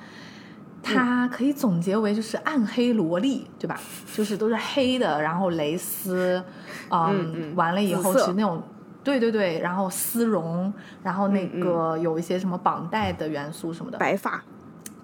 [0.83, 3.81] 它可以总结为就是暗黑萝莉，对吧？
[4.15, 6.43] 就是都是黑的，然后蕾丝，
[6.91, 8.63] 嗯，嗯嗯完了以后是那种。
[9.03, 10.73] 对对对，然后丝绒，
[11.03, 14.43] 然后那个有一些什么绑带的元素什么的，白发，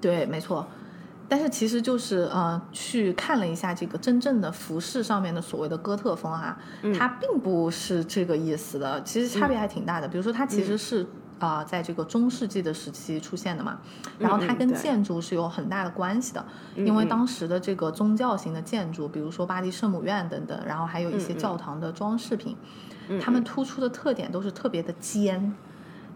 [0.01, 0.67] 对，没错。
[1.31, 10.09] 但是其实就是呃，去看了一下这个真正的服饰上面的所谓的哥特风啊、嗯它并不是这个意思的，其实差别还挺大的。
[10.09, 11.03] 比如说，它其嗯实是
[11.39, 13.79] 啊、呃在这个中世纪的时期出现的嘛，
[14.19, 22.57] 然后它跟建筑是有很大的关系的，因为嗯当时的这个宗教型的建筑，比如说巴黎圣母院等等，然后还有一些教堂的装饰品，
[23.09, 25.55] 嗯它们突出的特点都是特别的尖。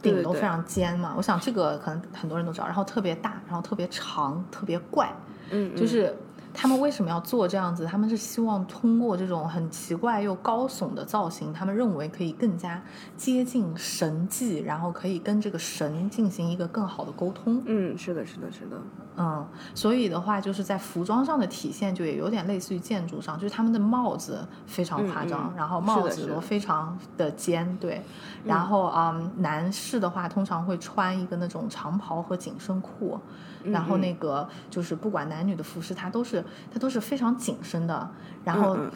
[0.05, 5.13] 顶都非常尖嘛，我想这个可能很多人都知道，然后特别大，然后特别长，特别怪，
[5.51, 6.15] 嗯，嗯就是
[6.55, 7.85] 他们为什么要做这样子？
[7.85, 12.81] 他们是希望通过这种很奇怪又高耸的造型，他们认为可以更加
[13.17, 17.61] 接近神迹，然后可以跟这个神进行一个更好的沟通。
[17.67, 18.81] 嗯，是的，是的，是的，
[19.17, 28.01] 嗯，所以的话，就是在服装上的体现，就也有点类似于建筑上，就是他们的帽子非常夸张，嗯嗯然后帽子都非常的尖，对。
[28.45, 33.19] 然后嗯，男士的话通常会穿一个那种长袍和紧身裤，
[33.65, 38.11] 然后嗯那个就是不管男女的服饰，它都是它都是非常紧身的，
[38.45, 38.91] 然后嗯嗯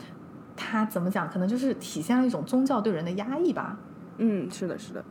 [0.57, 3.79] 它怎么讲，可能就是体现了一种宗教对人的压抑吧。
[4.19, 5.05] 嗯，是的，是的。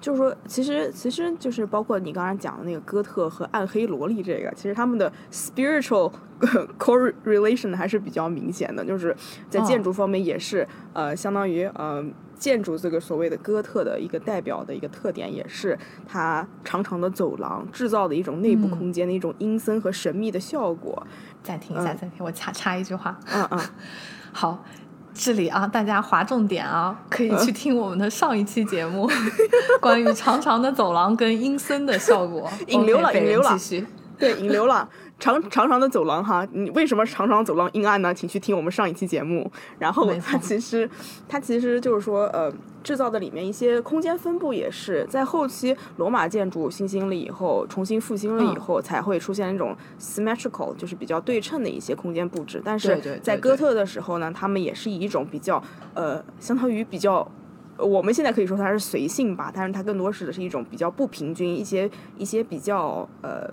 [0.00, 6.12] 就是说，其实其实就是包括你刚才讲的那个哥特和暗黑萝莉这个，其实他们的 spiritual
[6.78, 9.16] correlation 还是比较明显的，就是
[9.50, 12.04] 在建哦筑方面也是、呃，相当于呃
[12.38, 21.06] 建筑这个所谓的哥特的一个代表的一个特点，也是它长长的走廊制造的一种内部空间的一种阴森和神秘的效果。
[21.42, 23.18] 暂停一下，嗯暂停，我插插一句话。
[23.32, 23.60] 嗯嗯，
[24.32, 24.64] 好，
[25.12, 29.10] 这里啊，大家划重点啊，可以去听我们的上一期节目，
[29.80, 32.48] 关于长长的走廊跟阴森的效果。
[32.68, 33.86] 引流了引流了继续。
[34.18, 34.88] 对，引流了。
[35.18, 38.14] 长长长的走廊哈，你为什么长长走廊阴暗呢？
[38.14, 39.50] 请去听我们上一期节目。
[39.78, 40.88] 然后它其实，
[41.28, 42.52] 它其实就是说，呃，
[42.84, 52.62] 制造的里面一些空间分布也是在后期罗马建筑新兴了以后，重新复兴了以嗯后，才会出现那种 symmetrical，就是比较对称的一些空间布置。
[52.64, 55.62] 但是在哥特的时候呢，他们也是以一种比较，
[55.94, 57.28] 呃，相当于比较。
[57.76, 63.48] 呃我们现在可以说它是随性吧，但是它更多是的是一种比较不平均，一些一些比较呃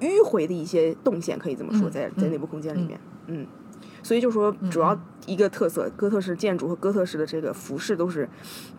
[0.00, 3.46] 迂回的一些动线，可以这么说，嗯在在嗯内部空间里面，嗯，
[4.02, 8.28] 所以就说主要一个特色，哥特式建筑和哥特式的这个服饰都是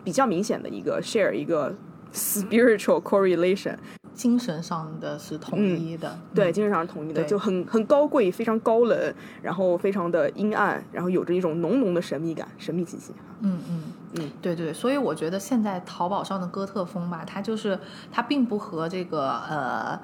[0.02, 1.74] 比较明显的一个 share 一个
[2.12, 3.76] spiritual correlation，
[4.14, 6.52] 精神上的是统一的，对，嗯。
[6.52, 13.12] 精神上是统一的，就很很高贵，非常高冷，然后非常的阴暗，然后有着一种浓浓的神秘感、神秘气息。
[13.42, 13.82] 嗯嗯。
[14.14, 17.78] 嗯，对对，所以我觉得现在淘宝上的哥特风吧，它就是
[18.10, 20.00] 它并不和这个呃。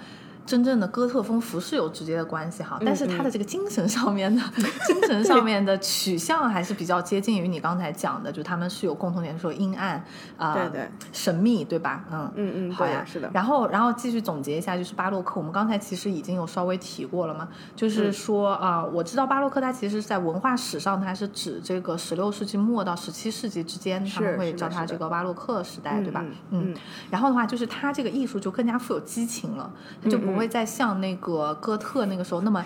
[0.47, 4.41] 真正的哥特风服饰有直接的关系哈，但是它的这个精神上面的、
[4.87, 10.03] 精神上面的取向还是比较接近于你刚才讲的，就他们是有共同点，说阴暗
[10.39, 12.05] 啊、对对神秘，对吧？
[12.11, 13.29] 嗯嗯嗯，好呀，是的。
[13.35, 26.25] 然后，然后继续总结一下，就是巴洛克，我们刚才其实已经有稍微提过了嘛，就是嗯说啊、我知道巴洛克它其实是在文化史上，它是指这个十六世纪末到十七世纪之间，他们会叫它这个巴洛克时代，对吧？
[26.51, 26.75] 嗯嗯
[27.11, 29.71] 然后的话，就是它这个艺术就更加富有激情了，
[30.03, 32.65] 它就不嗯会再像那个哥特那个时候那么。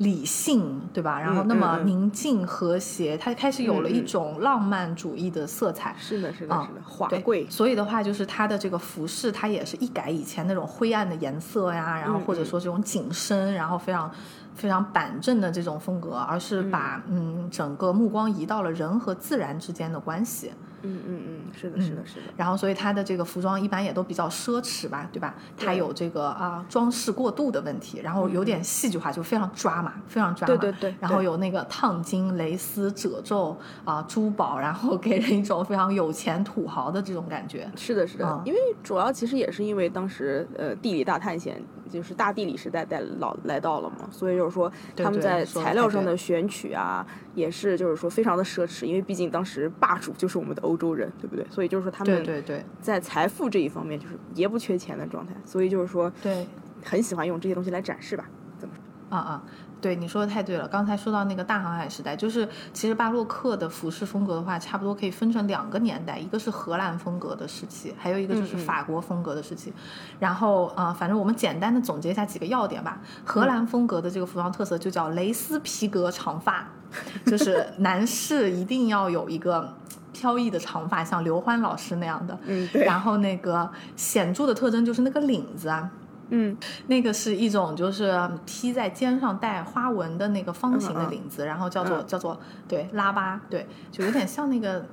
[0.00, 1.20] 理性对吧？
[1.20, 5.94] 然后嗯那么宁静和谐，它开始有了一种浪漫主义的色彩。
[5.98, 7.46] 是的，是的，啊是的，华贵。
[7.50, 14.10] 所以的话，就是它的这个服饰，它也是一改以前那种灰暗的颜色呀，然后嗯或者说这种紧身，然后非常
[14.54, 20.50] 非常板正的这种风格，而是把嗯整个目光移到了人和自然之间的关系。
[20.82, 22.26] 嗯嗯嗯，是的，是的，是的。
[22.36, 25.34] 然后，所以它的这个服装一般也都比较奢侈吧，对吧？
[25.56, 30.56] 它有这个啊装饰过度的问题，然后有点戏剧化，就非常抓马，非常抓马。
[30.56, 37.70] 对对对然后有那个烫金、蕾丝、褶皱啊、珠宝，然后给人一种非常有钱土豪的这种感觉。
[37.76, 51.46] 是的，是的，嗯因为主要其实也是因为当时呃地理大探险就是大地理时代带老来到了嘛，所以就是说他们在材料上的选取啊，也是就是说非常的奢侈，因为毕竟当时霸主就是我们的欧洲人，对不对？
[51.50, 56.46] 所以就是说他们对对对在财富这一方面就是也不缺钱的状态，所以就是说对。
[56.82, 58.24] 很喜欢用这些东西来展示吧。
[58.58, 59.14] 怎么说？
[59.14, 59.42] 啊啊，
[59.82, 60.66] 对，你说的太对了。
[60.66, 69.70] 刚才说到那个大航海时代，就是其实巴洛克的服饰风格的话，差不多可以分成两个年代，一个是荷兰风格的时期，还有一个就是法国风格的时期。
[70.18, 72.98] 然后啊、呃反正我们简单的总结一下几个要点吧。
[73.26, 76.66] 荷兰风格的这个服装特色就叫蕾丝皮革长发，
[77.26, 79.74] 就是男士一定要有一个。
[80.12, 82.84] 飘逸的长发，像刘欢老师那样的，嗯对。
[82.84, 85.88] 然后那个显著的特征就是那个领子啊，
[86.28, 86.54] 嗯。
[86.88, 92.06] 那个是一种就是披在肩上带花纹的那个方形的领子，然后叫做、嗯。
[92.06, 94.84] 叫做对拉巴，对，就有点像那个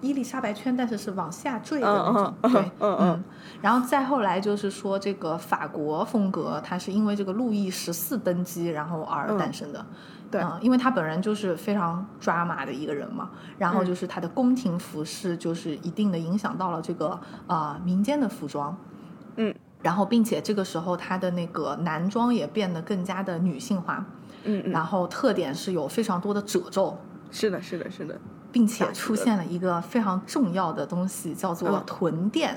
[0.00, 2.96] 伊丽莎白圈，但是是往下坠的那种，对，嗯。
[2.98, 3.24] 嗯。
[3.60, 9.38] 然后再后来就是说这个法国风格，它是因为这个路易十四登基然后而嗯。
[9.38, 9.84] 诞生的。
[10.32, 10.40] 对。
[10.42, 13.86] 嗯，因为他本人就是非常抓马的一个人嘛，然后嗯。
[13.86, 17.10] 就是他的宫廷服饰就是一定的影响到了这个
[17.46, 18.76] 啊、呃民间的服装，
[19.36, 24.04] 嗯，然后并且这个时候他的那个男装也变得更加的女性化，
[24.44, 26.98] 嗯嗯，然后特点是有非常多的褶皱，
[27.30, 28.18] 是的，是的，是的。
[28.50, 31.82] 并且出现了一个非常重要的东西，叫做嗯。
[31.86, 32.56] 臀垫。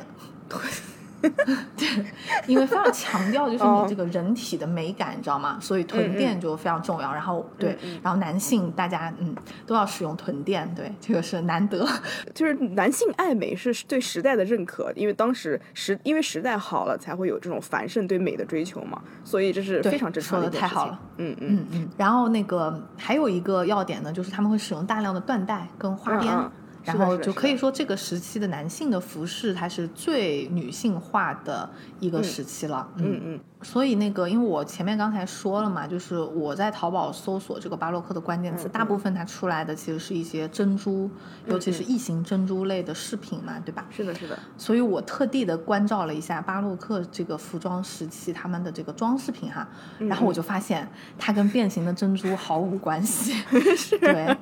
[1.77, 2.05] 对，
[2.47, 5.57] 因为非常强调就是哦你这个人体的美感，你知道吗？
[5.59, 7.11] 所以臀嗯垫就非常重要。
[7.13, 9.35] 然后对，然后男性大家嗯
[9.65, 11.87] 都要使用臀垫，对，这个是难得。
[12.33, 20.99] 就是男性爱美是对时代的认可，因为当时时因为时代好了，才会有这种繁盛对美的追求嘛，所以这是非常正常的说的太好了。
[21.17, 21.89] 嗯嗯嗯嗯。
[21.97, 26.33] 然后那个还有一个要点呢，就是他们会使用大量的缎带跟花边。
[26.33, 31.69] 嗯嗯是然后就可以说，这个时期的男性的服饰，它是最女性化的
[31.99, 32.87] 一个时期了。
[32.97, 41.09] 嗯嗯所以那个，因为我前面刚才说了嘛，就是我在淘宝搜索这个巴洛克的关键词，嗯嗯大部分它出来的其实是一些珍珠，
[41.47, 43.83] 尤其是异形珍珠类的饰品嘛，对吧？
[43.89, 44.37] 是的，是的。
[44.55, 49.67] 所以我特地的关照了一下巴洛克这个服装时期他们的这个装饰品哈，
[49.97, 53.33] 然后我就发现它跟变形的珍珠毫无关系。
[53.99, 54.37] 对。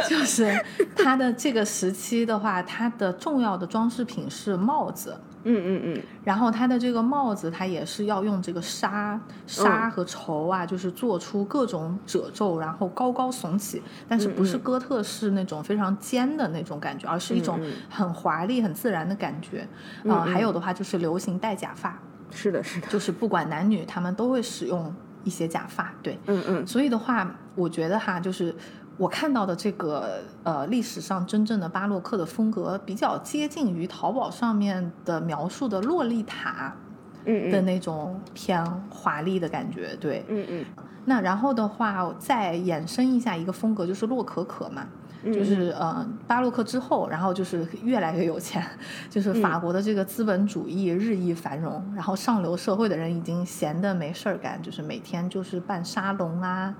[0.08, 0.64] 就是
[0.96, 5.18] 它的这个时期的话，它的重要的装饰品是帽子。
[5.44, 19.66] 嗯嗯嗯，然后它的这个帽子，它也是要用这个纱、纱和绸啊，就是做出各种褶皱，然后高高耸起，但是不是哥特式那种非常尖的那种感觉，而是一种很华丽、很自然的感觉。
[20.08, 21.98] 啊，还有的话就是流行戴假发，
[22.30, 24.92] 是的，是的，就是不管男女，他们都会使用
[25.22, 25.94] 一些假发。
[26.02, 28.54] 对，嗯嗯，所以的话，我觉得哈，就是。
[28.98, 36.74] 我看到的这个呃历史上真正的巴洛克的风格，比较接近于淘宝上面的描述的洛丽塔，
[37.24, 40.64] 嗯的那种偏华丽的感觉，对，嗯嗯。
[41.04, 44.84] 那然后的话，再衍生一下一个风格，就是洛可可嘛，
[45.24, 48.62] 就是呃巴洛克之后，然后就是越来越有钱，
[49.08, 56.74] 就是法国的这个资本主义日益繁荣，然后上流社会的人已经闲的没事儿干，就是每天就是办沙龙啊。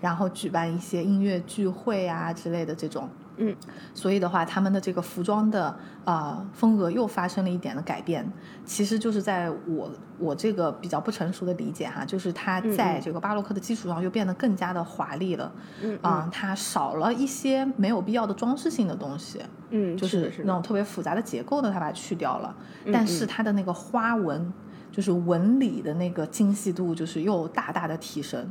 [0.00, 3.54] 然后举办一些音乐聚会啊之类的这种，嗯，
[3.92, 5.74] 所以的话，他们的这个服装的
[6.04, 8.26] 啊风格又发生了一点的改变。
[8.64, 22.54] 其实就是在我我这个比较不成熟的理解哈，就是它在这个巴洛克的基础上又变得更加的华丽了，嗯啊，它少了一些没有必要的装饰性的东西，嗯，就是那种特别复杂的结构的，它把它去掉了，
[22.92, 24.52] 但是它的那个花纹，
[24.90, 28.48] 就是纹理的那个精细度，就是又大大的提升。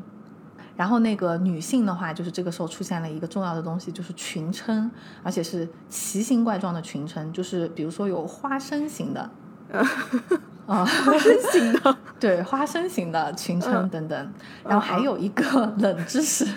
[0.79, 4.89] 然后那个女性的话，就是这个时候出现了一个重要的东西，就是裙撑，
[5.21, 9.29] 而且是奇形怪状的裙撑，就是比如说有花生型的，
[10.65, 14.33] 啊，花生型的， 对，花生型的裙撑等等。
[14.63, 16.47] 然后还有一个冷知识，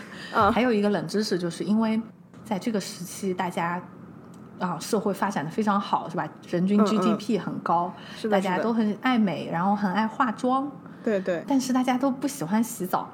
[0.53, 2.01] 还有一个冷知识，就是因为
[2.45, 3.83] 在这个时期，大家
[4.61, 6.29] 啊社会发展的非常好，是吧？
[6.49, 7.93] 人均 GDP 很高，
[8.31, 10.71] 大家都很爱美，然后很爱化妆，
[11.03, 13.11] 对对，但是大家都不喜欢洗澡。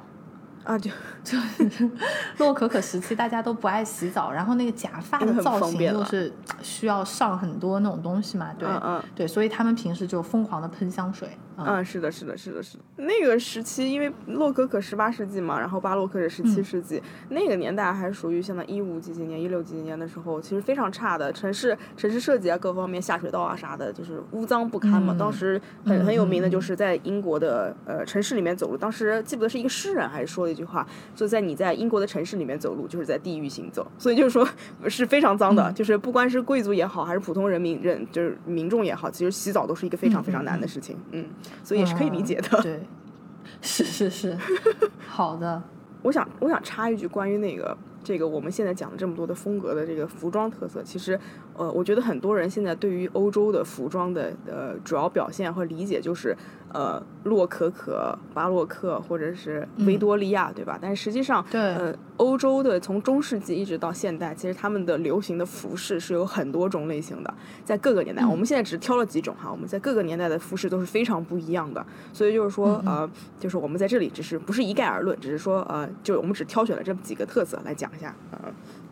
[0.68, 0.90] 啊，就
[1.28, 1.90] 就 是
[2.38, 11.28] 洛可可时期，大家都不爱洗澡，然后那个假发的造型又是需要上很多那种东西嘛，对，嗯对，所以他们平时就疯狂的喷香水。
[11.60, 12.84] 嗯，是的，是的，是的，是的。
[12.98, 25.16] 那个时期，因为洛可可十八世纪嘛，然后巴洛克是十七世纪，那个年代还属于现在一五几几年、一六几几年的时候，其实非常差的城市城市设计啊，各方面下水道啊啥的，就是污脏不堪嘛。
[25.18, 30.86] 当时很很有名的就是在英国的呃城市里面走路，当时记不得是一个诗人还是说了一句话，
[31.18, 33.84] 就在你在英国的城市里面走路，就是在地狱行走。
[33.98, 34.48] 所以就是说
[34.88, 40.96] 是非常脏的，就是不管是贵族也好，还是普通人民人就是民众也好，其实洗澡都是一个非常非常难的事情。
[41.10, 41.26] 嗯。
[41.64, 42.80] 所以也是可以理解的，对，
[43.60, 44.38] 是是是，
[45.08, 45.60] 好的。
[46.02, 51.18] 我想我想插一句，关于那个这个我们现在讲了这么多的风格的这个服装特色，其实
[51.58, 56.34] 呃，我觉得很多人现在对于欧洲的服装的呃主要表现和理解就是。
[56.70, 60.78] 呃，洛可可、巴洛克或者是维多利亚，对吧？
[60.78, 67.34] 但是实际上，对，呃，欧洲的从中世纪一直到现代，其实他们的流行的服饰是有很多种类型的，
[67.64, 71.82] 在各个年代，我们现在只挑了几种哈，我们在各个年代的服饰都是非常不一样的。
[72.12, 78.38] 所以就是说，呃，就是我们在这里只是不是一概而论，只是说，呃，就我们只挑选了这么几个特色来讲一下，呃，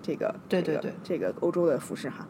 [0.06, 2.24] 这个，对对对，这个欧洲的服饰哈。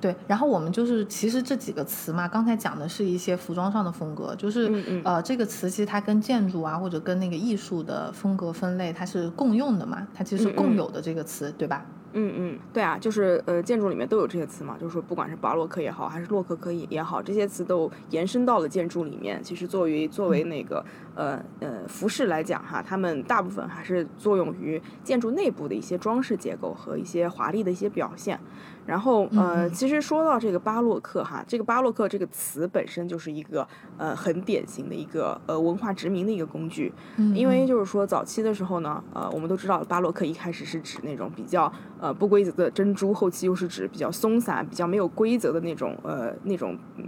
[0.00, 11.84] 对，然后我们就是其实这几个词嘛，刚才讲的是一些服装上的风格，就是呃这个词其实它跟建筑啊或者跟那个艺术的风格分类它是共用的嘛，它其实是共有的这个词，对吧？
[12.14, 19.42] 嗯嗯，对啊，就是呃建筑里面都有这些词嘛，就是说不管是巴洛克也好，还是洛可可也也好，这些词都延伸到了建筑里面。
[19.42, 20.82] 其实作为作为那个
[21.14, 28.40] 呃呃服饰来讲哈，它们大部分还是作用于建筑内部的一些装饰结构和一些华丽的一些表现。
[28.88, 33.68] 然后呃，其实说到这个巴洛克哈，这个巴洛克这个词本身就是一个
[33.98, 36.90] 呃很典型的一个呃文化殖民的一个工具，
[37.34, 41.70] 因为就是说早期的时候呢，呃我们都知道巴洛克一开始是指那种比较
[42.00, 47.04] 呃不规则的珍珠，后期又是指比较松散、比较没有规则的那种呃那种嗯。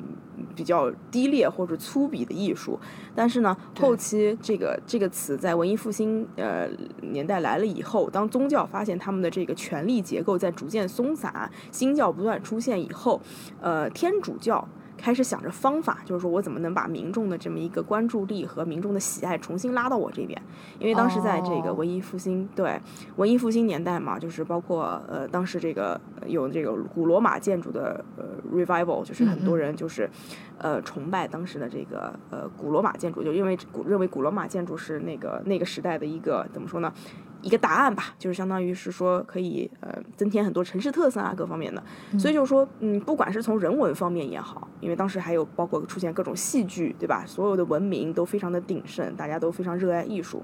[0.55, 2.79] 比较低劣或者粗鄙的艺术，
[3.15, 6.69] 但是呢，后期这个这个词在文艺复兴呃
[7.01, 13.21] 年代来了以后，当宗教发现他们的这个权力结构在逐渐松散，新教不断出现以后，
[13.61, 14.67] 呃，天主教。
[15.01, 20.41] 开始想着方法，就是说我怎么能把民众的这么一个关注力和民众的喜爱重新拉到我这边？
[20.79, 22.79] 因为当时在这个文艺复兴，对
[23.17, 28.25] 文艺复兴年代嘛，就是包括呃当时这个有这个古罗马建筑的呃
[28.55, 30.09] revival，就是很多人就是
[30.59, 36.93] 呃崇拜当时的这个呃古罗马建筑，就因为古认为古罗马建筑是那个那个时代的一个怎么说呢？
[37.43, 41.83] 一个答案吧，就是相当于是说可以呃增添很多城市特色啊各方面的，
[42.19, 50.43] 所以就是说嗯不管是从人文方面也好，因为当时还有包括出现各种戏剧对吧，所有的文明都非常的鼎盛，大家都非常热爱艺术，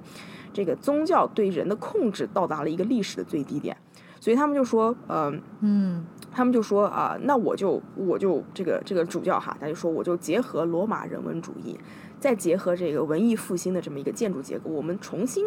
[0.52, 3.76] 这个宗教对人的控制到达了一个历史的最低点，
[4.20, 6.04] 所以他们就说，嗯、嗯。
[6.32, 11.74] 他们就说啊、那我就我就这个这个主教哈，他就说我就结合罗马人文主义，
[12.20, 15.46] 再结合这个文艺复兴的这么一个建筑结构，我们重新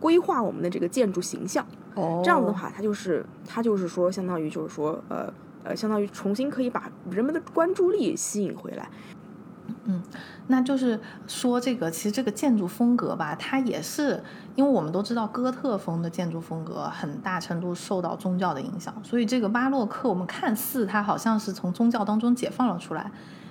[0.00, 1.64] 规划我们的这个建筑形象。
[1.94, 5.32] 哦，这样子的话，它就是它就是说，相当于就是说，呃
[5.62, 8.88] 呃，相当于重新可以把人们的关注力吸引回来。
[9.84, 10.02] 嗯
[10.48, 14.22] 那就是说，这个其实这个建筑风格吧，它也是
[14.56, 23.10] 因为我们都知道哥特风的建筑风格很大程度受到宗教的影响，所以这个巴洛克我们看似它好像是从宗教当中解放了出来，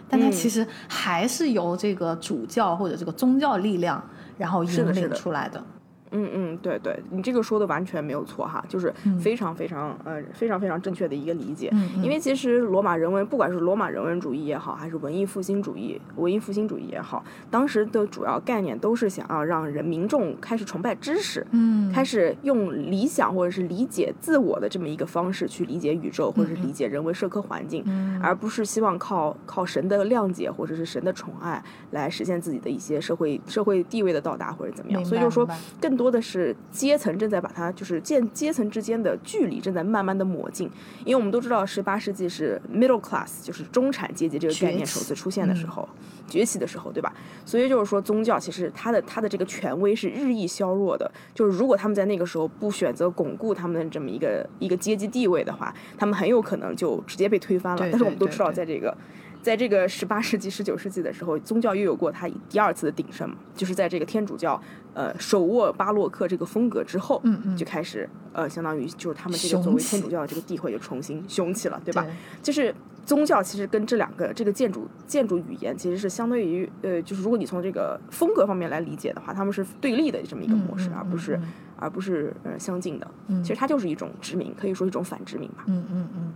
[0.09, 4.03] 但它嗯其实还是由这个主教或者这个宗教力量
[4.37, 5.59] 然后引领出来的。
[5.59, 5.78] 嗯
[6.11, 11.69] 嗯嗯，对对，你这个说的完全没有错哈，就是嗯非常非常呃非常非常正确的一个理解。
[11.71, 34.99] 嗯嗯因为其实罗马人文，不管是罗马人文主义也好，还是文艺复兴主义、文艺复兴主义也好，当时的主要概念都是想要让人民众开始崇拜知识，嗯，开始用理想或者是理解自我的这么一个方式去理解宇宙，或者是理解人文社科环境，嗯而不是希望靠靠神的谅解或者是神的宠爱来实现自己的一些社会社会地位的到达或者怎么样。
[35.01, 35.47] 明所以就是说
[35.79, 40.69] 更多的是阶层正在把它就是阶阶层之间的距离正在慢慢的抹近，
[41.03, 45.89] 因为我们都知道十八世纪是 middle class，就是中产阶级这个概念首次出现的时嗯候。
[46.29, 47.11] 崛起的时候，对吧？
[47.43, 51.11] 所以就是说，宗教其实它的它的这个权威是日益削弱的。
[51.33, 57.79] 就是如果他们在那个时候不选择巩固他们的这么一个一个阶级地位的话，他们很有可能就直接被推翻了。
[57.79, 58.95] 对但是我们都知道，在这个
[59.41, 64.61] 在这个十八世纪、十九世纪的时候，宗教又有过它第二次的鼎盛嘛，就是在这个天主教
[64.93, 72.03] 呃手握巴洛克这个风格之后，嗯嗯就开始呃，相当于就是他们这个雄作为天主教的这个地位就重新雄起了，对吧？
[72.03, 72.11] 对
[72.43, 72.73] 就是
[73.05, 81.43] 宗教其实跟这两个这个建筑建筑语言其实是相对于呃，就是如果你从这个风格方面来理解的话，他们是对立的这么一个模式，嗯嗯而不是、嗯
[81.81, 83.07] 而不是呃相近的。
[83.27, 85.63] 嗯其实它就是一种殖民，可以说一种反殖民吧。
[85.67, 86.33] 嗯嗯嗯，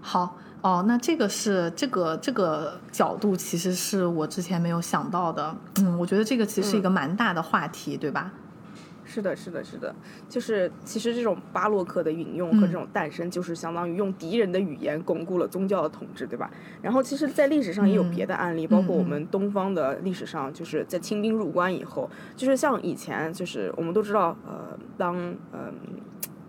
[0.00, 5.54] 好哦，那这个是这个这个角度，其实是我之前没有想到的。
[5.80, 8.32] 嗯，我觉得这个其实是一个蛮大的话题，对吧？
[9.10, 9.94] 是的，是的，是的，
[10.28, 16.50] 就是其实这种巴洛克的引用和嗯这种诞生，就是相当于用敌人的语言巩固了宗教的统治，对吧？
[16.82, 25.16] 然后其实，在历史上也有嗯别的案例，包括我们东方的历史上，就是在清兵入关以后，就是像以前，就是我们都知道，呃，当
[25.54, 25.72] 嗯、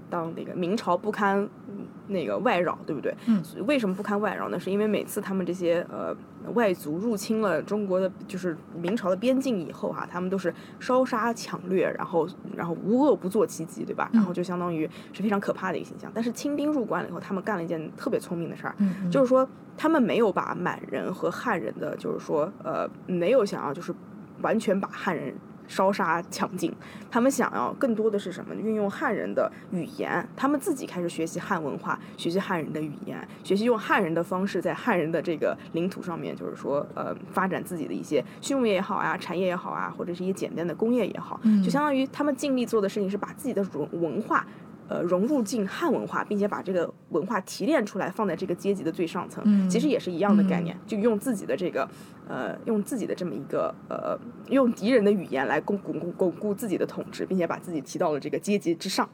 [0.10, 1.69] 当那个明朝不堪嗯
[2.08, 3.14] 那个外扰，对不对？
[3.28, 4.60] 嗯为什么不堪外扰呢？
[4.60, 6.16] 是因为每次他们这些呃
[6.54, 14.10] 外族入侵了中国的，就是明朝的边境以后哈、他们都是烧杀抢掠，然后然后无恶不作其极，对吧？
[14.14, 16.12] 然后就相当于是非常可怕的一个形象。
[16.14, 18.76] 但是清兵入关了以后，他们干了一件特别聪明的事儿，
[19.12, 23.94] 就是说他们没有把满人和汉人的，就是说呃没有想要就是
[24.42, 25.34] 完全把汉人。
[25.70, 26.74] 烧杀抢尽，
[27.10, 28.54] 他们想要更多的是什么？
[28.56, 44.46] 运用汉人的语言，他们自己开始学习汉文化，学习汉人的语言，学习用汉人的方式在汉人的这个领土上面，就是说呃发展自己的一些畜牧业也好啊，产业也好啊，或者是一些简单的工业也好，嗯就相当于他们尽力做的事情是把自己的文文化。
[44.92, 51.88] 呃，融入进汉文化，并且把这个文化提炼出来，放在这个阶级的最上层，嗯其实也是一样的概念，就用自己的这个，
[52.30, 54.18] 呃，用自己的这么一个，呃，
[54.50, 59.10] 用敌人的语言来巩巩固巩固自己的统治，并且把自己提到了这个阶级之上。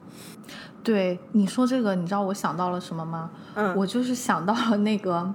[0.83, 3.31] 对你说这个，你知道我想到了什么吗？
[3.55, 5.33] 嗯我就是想到了那个，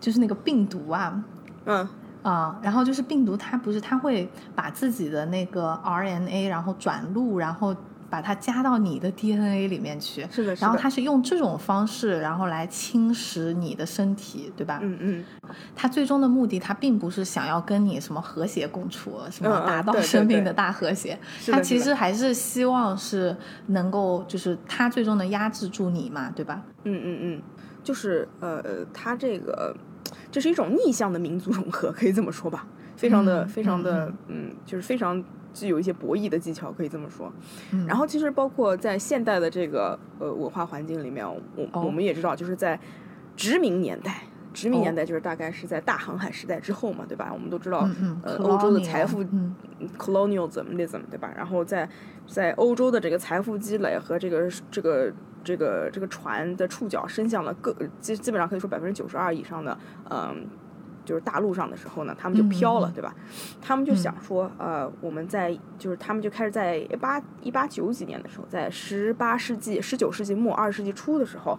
[0.00, 1.24] 就是那个病毒啊。
[1.66, 1.86] 嗯
[2.22, 7.74] 啊、然后就是病毒，它不是它会把自己的那个 RNA，然后转录，然后
[8.10, 10.22] 把它加到你的 DNA 里面去。
[10.30, 14.80] 是的是的然后它是用这种方式，然后来侵蚀你的身体，对吧？
[14.82, 15.24] 嗯嗯，
[15.76, 21.18] 它最终的目的，它并不是想要跟你什么和谐共处，什么达到生命的大和谐。
[21.46, 23.36] 它其实还是希望是
[23.68, 26.62] 能够，就是它最终能压制住你嘛，对吧？
[26.84, 27.42] 嗯嗯嗯，
[27.84, 29.74] 就是呃，它这个
[30.32, 35.22] 这是一种逆向的民族融合，可以这么说吧，非常的、嗯非常的嗯嗯就是非常
[35.52, 37.32] 具有一些博弈的技巧，可以这么说。
[37.72, 41.40] 嗯然后其实包括在现代的这个呃文化环境里面，我、
[41.72, 42.78] 哦我们也知道，就是在
[43.36, 44.22] 殖民年代。
[44.52, 47.30] 殖民哦年代就是大概是在大航海时代之后嘛，对吧？
[47.32, 49.54] 我们都知道，嗯嗯呃，欧洲的财富嗯
[49.96, 51.32] colonialism，对吧？
[51.36, 51.88] 然后在
[52.26, 55.12] 在欧洲的这个财富积累和这个这个
[55.44, 59.78] 这个这个船的触角伸向了各基基本上可以说百分之九十二以上的
[60.10, 60.44] 嗯。
[61.10, 63.12] 就是大陆上的时候呢，他们就飘了，对吧？
[63.60, 71.58] 他们就想说，呃，我们在就是他们就开始在一八一八九几年的时候，在十八世纪、十九世纪末、二十世纪初的时候，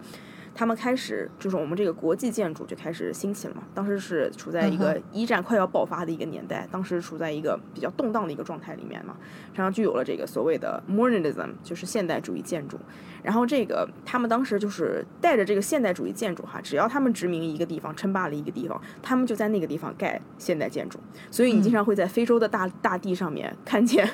[0.54, 3.62] 他们开始就是我们这个国际建筑就开始兴起了嘛。
[3.74, 9.16] 当时是处在一个嗯一战快要爆发的一个年代，当时处在一个比较动荡的一个状态里面嘛，
[9.54, 12.78] 然后就有了这个所谓的 modernism，就是现代主义建筑。
[13.22, 20.98] 然后这个他们当时就是带着这个现代主义建筑哈，只要他们殖民一个地方、称霸了一个地方，他们就在那个地方盖现代建筑。
[21.30, 24.08] 所以你经常会在非洲的大大地上面看见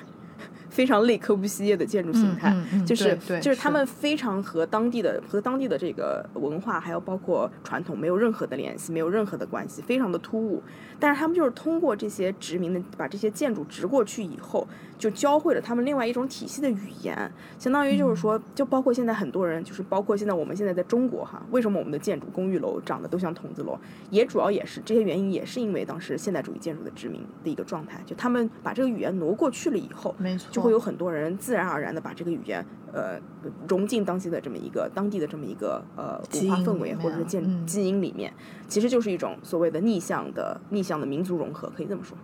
[0.69, 2.55] 非常类科布西耶的建筑形态，
[2.87, 10.63] 就是就是他们非常和当地的和当地的这个文化还有包括传统没有任何的联系，没有任何的关系，非常的突兀。
[11.01, 14.67] 但是他们就是通过这些殖民的把这些建筑植过去以后，
[14.99, 17.17] 就教会了他们另外一种体系的语言，
[17.59, 18.17] 相当于就是嗯。
[18.19, 23.79] 说，就包括现在很多人，就是包括现在我们现在在中国哈，为什么我们的建筑公寓楼长得都像筒子楼，
[24.11, 33.21] 也主要也是这些原因，也是因为当时现代主义建筑的殖民的一个状态，就他们把这个语言挪过去了以后，没错，就会有很多人自然而然的把这个语言呃
[33.69, 37.65] 融进当地的这么一个当地的这么一个呃文化氛围或者是建嗯。
[37.65, 38.33] 基因里面，
[38.67, 42.19] 其实就是一种所谓的逆向的逆向的民族融合，可以这么说。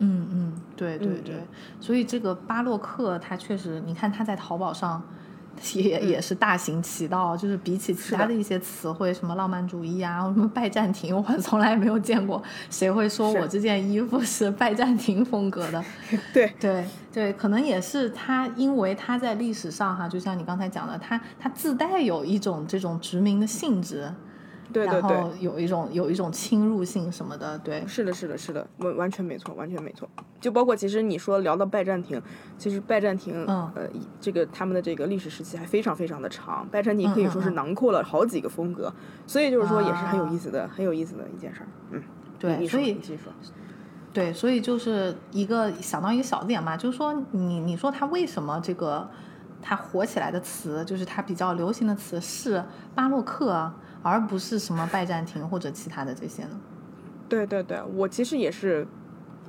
[0.00, 1.46] 嗯嗯，对对嗯对，嗯
[1.80, 5.02] 所以这个巴洛克它确实，你看它在淘宝上
[5.74, 6.08] 也、嗯。
[6.08, 8.32] 也是大行其道，就是比起其他的。
[8.32, 15.84] 一些词汇，什么浪漫主义啊，什么拜占庭，我从来没有见过谁会说我这件衣服是拜占庭风格的。
[16.32, 24.10] 对，对对，可能也是它，因为它在历史上哈，就像你刚才讲的，它它自带有一种这种殖民的性质，
[24.72, 30.08] 对对对然后，有一种有一种侵入性什么的，对，是的，是的，是的，完完全没错，完全没错。
[30.40, 32.20] 就包括其实你说聊到拜占庭，
[32.56, 33.82] 其实拜占庭，嗯呃，
[34.20, 38.92] 这个他们的这个历史时期还非常非常的长，拜占庭可以说是囊括了好几个风格，
[39.26, 41.68] 所以就是说也是很有意思的，很有意思的一件事儿。
[41.90, 42.02] 嗯，
[42.38, 43.32] 对，你，所以你继续说。
[44.12, 49.08] 对，所以就是一个想到一个小点嘛，就是说你你说他为什么这个
[49.62, 53.72] 他火起来的词，就是他比较流行的词是巴洛克，
[54.02, 56.60] 而不是什么拜占庭或者其他的这些呢？
[57.28, 58.86] 对对对，我其实也是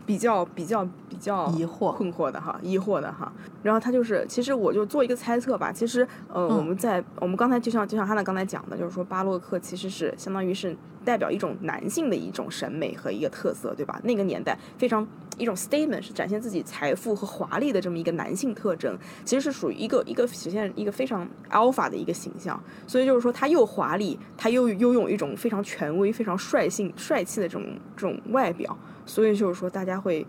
[0.06, 3.32] 比较比较比较疑惑困惑的哈，疑惑的哈。
[3.64, 5.72] 然后他就是，其实我就做一个猜测吧。
[5.72, 10.76] 其实，呃，嗯我们在我们刚才就像就像汉娜刚才讲的，就是说巴洛克其实是相当于是
[11.06, 14.00] 代表一种男性的一种审美和一个特色，对吧？
[14.04, 22.62] 那个年代非常一种 statement 是展现自己财富和华丽的这么一个男性特征，其实是属于一个一个实现一个非常 alpha 的一个形象。
[22.88, 27.64] 所以就是说，他又华丽，他又拥有一种非常权威、非常率性、帅气的这种
[27.96, 28.76] 这种外表。
[29.12, 30.26] 所以就是说，大家会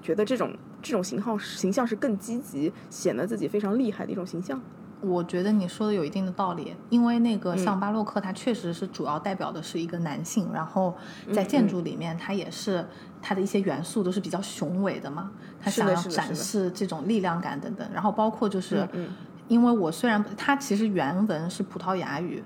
[0.00, 4.62] 觉得这种这种型号形象是更积极，显得自己非常厉害的一种形象。
[5.00, 10.96] 我觉得你说的有一定的道理，因为那嗯个像巴洛克，它确实是主要代表的是一个男性，然后
[11.32, 12.86] 在嗯建筑里面，它也是
[13.20, 19.08] 它的一些元素都是比较雄伟的嘛，它想要展示这种力量感等等，然后包括就是嗯嗯，
[19.48, 22.40] 因为我虽然它其实原文是葡萄牙语。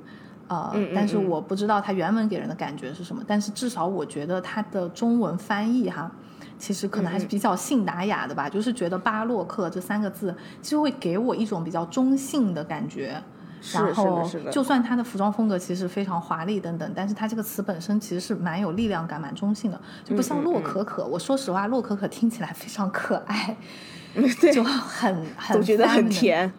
[0.49, 6.11] 呃，嗯嗯但是嗯我不知道它原文给人的感觉是什么，但是至少我觉得它的中文翻译哈，
[6.59, 13.22] 其实可能还是比较信达雅的吧，就是觉得巴洛克这三个字，就会给我一种比较中性的感觉。
[13.72, 14.22] 然后
[14.53, 21.07] 就算它的服装风格其实非常华丽等等，但是它这个词本身其实是蛮有力量感、蛮中性的，就不像嗯嗯嗯洛可可。
[21.07, 23.57] 我说实话，洛可可听起来非常可爱，
[24.53, 26.53] 就很很总觉得很甜。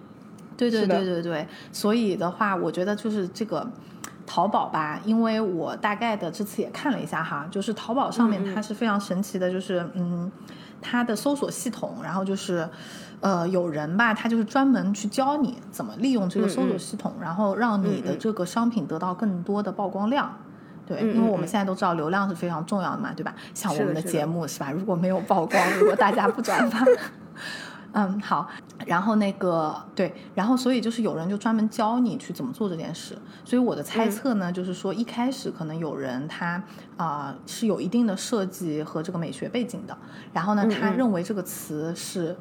[0.58, 3.68] 对对对对对，所以的话，我觉得就是这个
[4.26, 10.32] 淘宝吧，因为我大概的这次也看了一下哈，就是淘宝上面它是非常神奇的，就是嗯，
[10.82, 12.68] 它的搜索系统，然后就是
[13.22, 16.78] 呃有人吧，他就是专门去教你怎么利用这个搜索嗯。
[16.78, 20.38] 嗯系统，然后让你的这个商品得到更多的曝光量。
[20.88, 21.47] 对，嗯因为我们嗯。
[21.47, 23.34] 现在都知道流量是非常重要的嘛，对吧？
[23.53, 24.01] 像我们的。
[24.01, 24.72] 节目是吧？
[24.72, 26.86] 如果没有曝光，如果大家不转发，
[27.96, 28.48] 嗯，好，
[28.86, 33.18] 然后那个对，然后所以就是有人就专门教你去怎么做这件事。
[33.46, 36.62] 所以我的猜测呢，就是说一开始可能有人他
[36.98, 39.98] 啊、是有一定的设计和这个美学背景的，
[40.34, 42.36] 然后呢，嗯他嗯认为这个词是。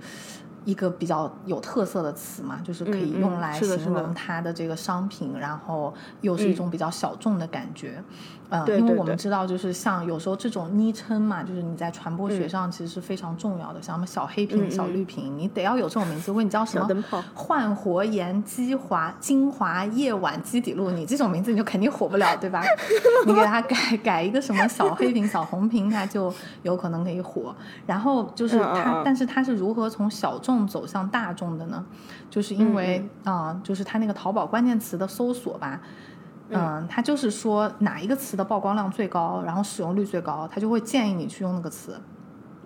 [0.67, 5.93] 一个比较有特色的词嘛，就是可以用来形容它的这个商品，然后
[6.23, 8.03] 又是一嗯种比较小众的感觉。
[8.44, 16.25] 嗯，对对对因为我们知道，就是像有时候这种昵称嘛，就是你在传播学嗯上其实是非常重要的，像什么小黑瓶、嗯嗯小绿瓶，你得要有这种名字。
[16.31, 22.63] 如果你叫什么小灯泡焕活颜基华精华夜晚基底露，你这种名字你就肯定火不了，对吧？
[23.27, 26.33] 你给它改改一个什么小黑瓶、小红瓶，它就
[26.63, 27.55] 有可能可以火。
[27.87, 31.85] 然后就是嗯嗯它，嗯但是它是如何从小众走向大众的呢？
[32.31, 35.81] 就是因为嗯啊、就是它那个淘宝关键词的搜索吧。
[36.55, 42.01] 嗯，它就是说哪一个词的曝光量最高，然后使用率最高，它就会建议你去用那个词，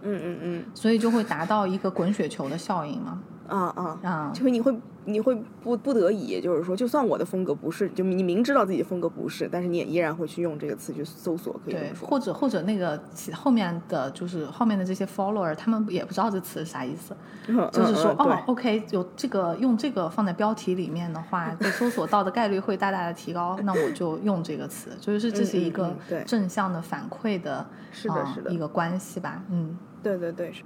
[0.03, 3.19] 嗯嗯嗯，所以就会达到一个滚雪球的效应嘛。
[3.49, 4.77] 啊啊啊就是你会
[5.07, 11.75] 你会不不得已，就是说，就算我的风格不是，就你明知道自己的风格不是，但是你也依然会去用这个词去搜索，可以。
[12.01, 13.01] 或者或者那个
[13.35, 25.97] 后面的就是后面的这些 follower，他们也不知道这词是啥意思，嗯就是说、哦，OK，有这个用这个放在标题里面的话，被搜索到的概率会大大的提高，那我就用这个词，就是这是一个
[26.27, 28.51] 正向的反馈的，是的啊是的。
[28.51, 29.79] 一个关系吧，嗯。
[30.01, 30.63] 对对对，是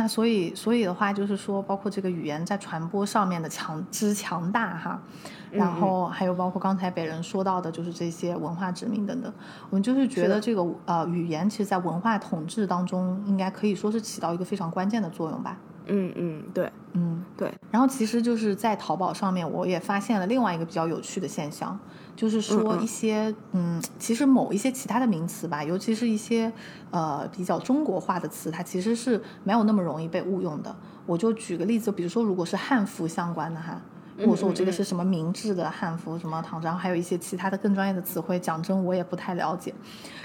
[0.00, 5.02] 那所以，所以的话，就是说，包括这个语言在传播上面的强之强大哈，
[5.50, 5.58] 嗯。
[5.58, 9.32] 然后还有包括刚才北人说到的，就是这些文化殖民等等，
[9.70, 15.58] 我们就是觉得这个呃语言，其实在文化统治当中，应该可以说是起到一个非常关键的作用吧。
[15.90, 21.76] 嗯嗯，对嗯，对，然后其实就是在淘宝上面，我也发现了另外一个比较有趣的现象，
[22.18, 26.52] 就是说一些嗯其实某一些其他的名词吧，尤其是一些
[26.90, 30.74] 呃比较中国化的词，它其实是没有那么容易被误用的。
[31.06, 33.80] 我就举个例子，比如说如果是汉服相关的哈。
[34.18, 39.72] 如果说我这个是什么明制的汉服，什么唐装，还有一些其他的更专业的词汇，讲真我也不太了解。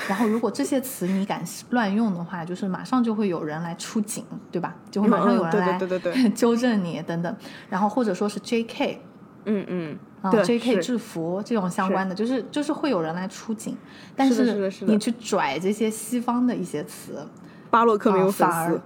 [0.07, 4.75] 然后如果这些词你敢乱用的话，就是马上就会有人来出警，对吧？
[4.89, 5.77] 就会马上有人来
[6.33, 7.37] 纠正你等等，
[7.69, 8.99] 然后或者说是 J.K.
[9.45, 10.77] 嗯嗯，啊对，J.K.
[10.81, 13.77] 制服这种相关的，就是就是会有人来出警，
[14.15, 17.27] 但是你去拽这些西方的一些词，
[17.69, 18.81] 巴洛克没有反而丝，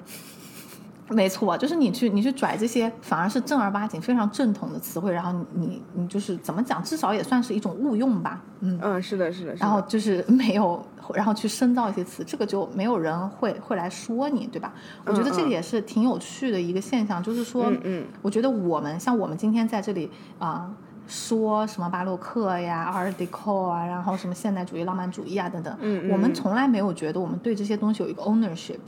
[1.10, 8.78] 没错，就是你去你去拽这些反而是正儿八经非常正统的词汇，然后你你你就是怎么讲，至少也算是一种误用吧，嗯。
[8.82, 14.74] 嗯，是的，是的，是的然后就是 没有，然后去深造一些词，这个就没有人会会来说你，对吧？
[15.05, 20.70] 我觉得这个嗯也是挺有趣的一个现象，就是说，嗯嗯我觉得我们像我们今天在这里啊、
[21.08, 28.80] 说什么巴洛克呀、Art Deco 啊，然后什么现代主义、浪漫主义啊等等，嗯嗯我们从来没有觉得我们对这些东西有一个 ownership。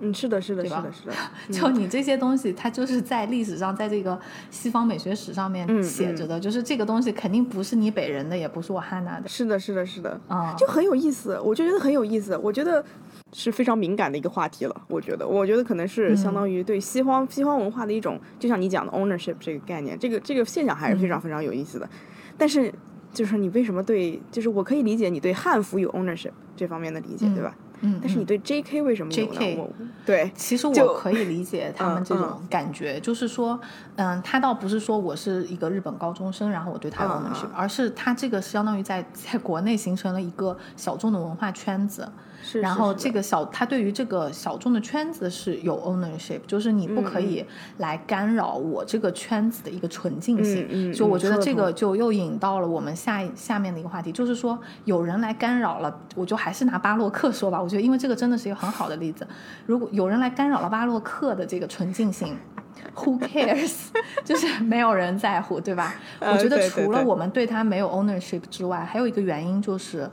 [0.00, 1.14] 嗯，是的，是的，是的，是的，
[1.50, 4.18] 就你这些东西，它就是在历史上，在这个
[4.50, 10.54] 西方美学史上面嗯写着的，就是这个东西肯定不是你北人的，也不是我汉娜的是的，是的，是的，啊。
[10.58, 12.84] 就很有意思，我就觉得很有意思，我觉得
[13.32, 14.82] 是非常敏感的一个话题了。
[14.88, 21.88] 我觉得，我觉得可能是相当于对西方、西方文化的一种，就像你讲的 ownership 这个概念，这个这个现象还是非常非常有意思的。
[22.36, 22.72] 但是，
[23.12, 27.56] 就是你为什么对，就是我可以理解你对汉服有 ownership 这方面的理解，对吧？
[27.80, 28.82] 嗯，嗯但是你对 J.K.
[28.82, 29.70] 为什么有呢？JK 我
[30.04, 33.58] 对，其实我可以理解他们这嗯种感觉，就是说，
[33.96, 42.08] 嗯，他倒不是说我是一个日本高中生，然后我对他有嗯 ownership，、嗯而是他这个相当于在在国内形成了一个小众的文化圈子，
[42.48, 47.44] 是然后这个小他对于这个小众的圈子是有 ownership，就是你不可以
[47.78, 50.64] 来干扰我这个圈子的一个纯净性。
[50.70, 59.26] 嗯嗯就我觉得这个就又引到了我们下一下面的一个话题，就是说有人来干扰了，我就还是拿巴洛克说吧，我觉得因为这个真的是一个很好的例子。
[59.66, 62.36] 如果有人来干扰了巴洛克的这个纯净性。
[62.94, 63.86] Who cares？
[64.22, 65.94] 就是没有人在乎，对吧？
[66.20, 70.08] 呃我觉得除了我们对他没有 ownership 之外，还有一个原因就是，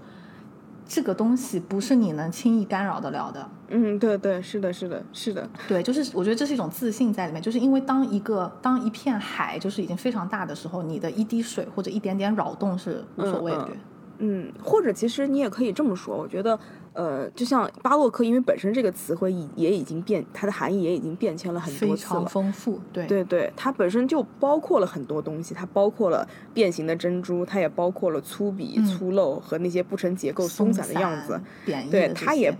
[0.93, 3.49] 这个东西不是你能轻易干扰得了的。
[3.69, 13.69] 嗯，对对，是的，是的，是的，对，就是我觉得这是一种自信在里面，就是因为当一个当一片海就是已经非常大的时候，你的一滴水或者一点点扰动是无所谓的。
[13.71, 13.77] 嗯
[14.19, 16.57] 嗯，或者其实你也可以这么说，我觉得，
[16.93, 22.25] 呃，就像巴洛克，因为本身这个词汇已也已经变，它的含义也已经变迁了很多次了。
[22.25, 32.57] 丰富，对对对，它本身就包括了很多东西，它包括了变形的珍珠，它也包括了粗鄙、嗯粗陋和那些不成结构、松散的样子。，对，它也些，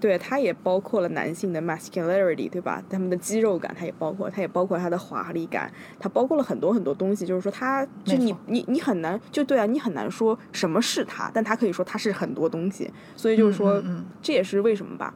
[0.00, 2.82] 对，它也包括了男性的 masculinity，对吧？
[2.88, 7.26] 他们的肌肉感，它也包括，它也包括它的华丽感，它包括了很多很多东西。
[7.26, 12.90] 就是说它，就你你你很难，就对啊，你很难说什么是它，但它可以说它是很多东西。
[13.16, 15.12] 所以就是说，嗯嗯这也是为什么吧？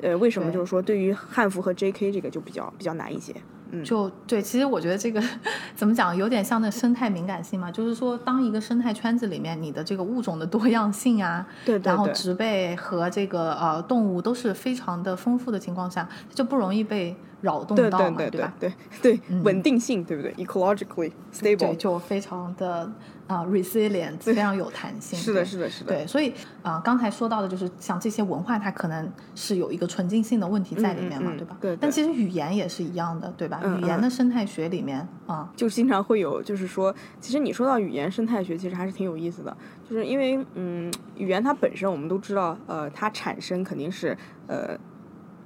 [0.00, 2.10] 呃，为什么就是说对于汉服和 J.K.
[2.10, 3.34] 这个就比较比较难一些？
[3.74, 5.20] 嗯，就对，其实我觉得这个
[5.74, 18.54] 怎么讲，有点像那生态敏感性嘛，就是说，当一个生态圈子里面，你的这个物种的多样性啊， 对对对然后植被和这个呃动物都是非常的丰富的情况下，它就不容易被扰动到嘛，对对对吧？
[18.60, 21.76] 对对，稳定性对不对？ecologically，stable 对。
[21.76, 22.90] 就非常的
[23.26, 25.18] 啊、resilient，非常有弹性。
[25.18, 25.94] 是的，是的，是的。
[25.94, 31.56] 对，所以啊、刚才说到的就是像这些文化，它可能是有一个纯净性的问题在里面嘛，嗯嗯嗯对吧？
[31.60, 33.60] 对对但其实语言也是一样的，对吧？
[33.62, 39.56] 嗯语言嗯的生态学里面啊、就经常会有，就是说，其实你说到语言生态学，其实还是挺有意思的，
[39.88, 44.16] 就是因为，嗯，语言它本身我们都知道，呃，它产生肯定是，
[44.46, 44.76] 呃，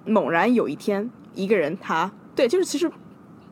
[0.05, 2.91] 猛然有一天一个人他，对，就是其实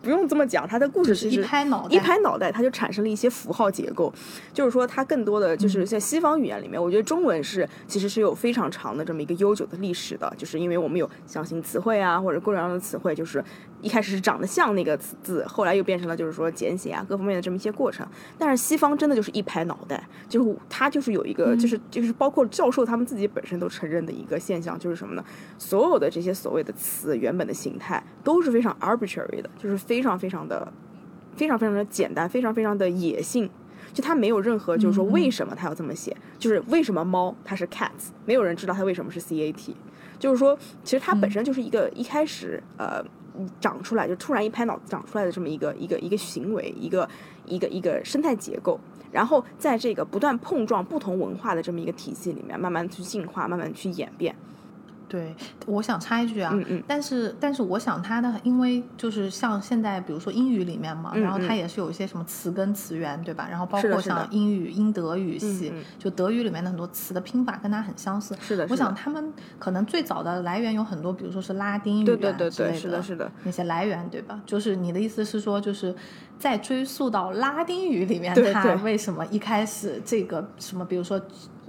[0.05, 1.96] 不用这么讲，它的故事其实一拍脑袋。
[1.96, 4.12] 一拍脑袋，它就产生了一些符号结构，
[4.52, 13.42] 就是说它更多的就是在西方语言里面，我觉得中文是其实是有非常长的这么一个悠久的历史的，就是因为我们有象形词汇啊，或者各种各样的词汇，就是
[13.80, 18.07] 一开始是长得像那个词字，后来又变成了就是说简写啊各方面的这么一些过程。
[18.38, 25.24] 但是西方真的就是一拍脑袋，就是它就是有一个就是就是包括教授他们自己本身都承认的一个现象，就是什么呢？
[25.59, 30.72] 所有的这些所谓的词原本的形态都是非常 arbitrary 的，就是非常非常的
[31.36, 33.49] 非常非常的简单，非常非常的野性。
[33.92, 39.76] 就它没有任何，就是说为什么它要这么写，就是为什么猫它是 cats，没有人知道它为什么是 c a t，
[40.18, 43.05] 就是说其实它本身就是一个一开始呃
[43.61, 47.09] 长出来就突然一拍脑子长出来的这么一个一个一个行为，一个
[47.47, 48.80] 一个一个生态结构。
[49.12, 54.34] 然后在这个不断碰撞不同文化的这么一个体系里面，慢慢去进化，慢慢去演变。
[55.09, 55.34] 对，
[55.66, 63.46] 我想插一句啊，嗯嗯但是但是我想它的，因为就是像现在比如说英语里面嘛，嗯然后它嗯也是有一些什么词根词源，对吧？
[63.50, 68.36] 然后包括像英语、英德语系，就德语里面的很多词的拼法跟它很相似。
[68.40, 74.40] 是的，我是的想他们可能最早的来源有很多，比如说是拉丁语啊对对对对，是的，是的，那些来源，对吧？
[74.44, 75.94] 就是你的意思是说，就是
[76.38, 81.20] 在追溯到拉丁语里面，它为什么一开始这个什么，比如说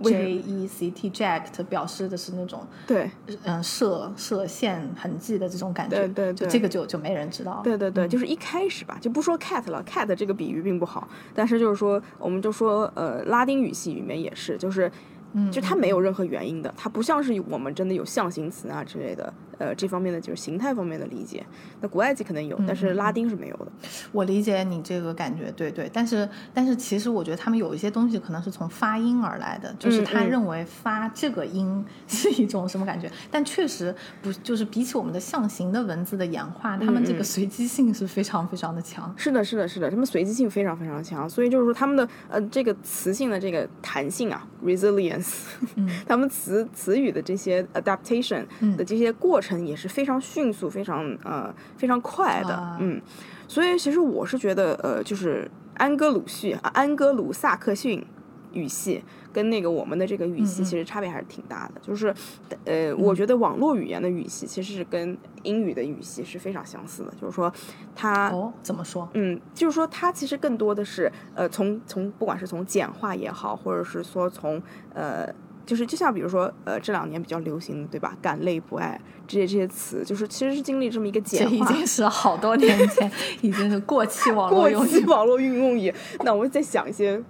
[0.04, 3.10] J E C T jacked 表示的是那种对。
[3.44, 7.62] 嗯射射线痕迹的这种感觉，对对对就这个就就没人知道了。
[7.64, 14.92] 对对对，就是一开始吧，就不说 cat 了，cat 这个比喻并不好，但是就是说，我们就说，呃，拉丁语系里面也是，就是，
[15.34, 21.46] 嗯就它没有任何原因的，它不像是我们真的有象形词啊之类的，呃，这方面的就是形态方面的理解。
[21.82, 23.68] 那古埃及可能有，但是拉丁是没有的。
[24.12, 39.14] 我理解你这个感觉，对对，但是但是其实我觉得他们有一些东西可能是从发音而来的，就是他嗯认为发这个音 是一种什么感觉，但确实不就是比起我们的象形的文字的演化，他们这个嗯随机性是非常非常的强。
[39.18, 45.44] 是的，是的，是的，他们随机性非常非常强，所以就是说他们的呃这个词性的这个弹性啊，resilience，、
[46.08, 53.02] 他们词词语的这些 adaptation 嗯的这些过程也是非常迅速、非常呃非常快的，啊嗯，
[53.48, 58.06] 所以其实我是觉得呃就是安哥鲁系啊安哥鲁萨克逊
[58.54, 59.04] 语系。
[59.36, 62.16] 跟那个我们的这个语系其实差别还是挺大的，就是，
[62.64, 67.52] 呃，我觉得网络语言的语系其实是跟英语的语系是非常相似的，就是说
[67.94, 69.10] 它哦，怎么说？
[69.14, 75.28] 嗯，就是说它其实更多的是呃，从从不管是从简化也好，或者是说从呃，
[75.66, 81.56] 就是就像比如说呃这两年比较流行的对吧，感累不爱这些这些词，就是其实是经历这么一个简化。
[81.56, 83.12] 已经是好多年前，
[83.42, 84.90] 已经是过气网络过用语。
[84.90, 85.94] 期网络运用语，
[86.24, 87.22] 那我再想一些，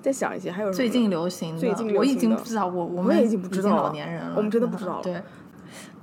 [0.00, 5.22] 再想一些，还有最近流行的，最近流我已经不知道，我我们也已经不知道了老年人了，我们真的不知道了对，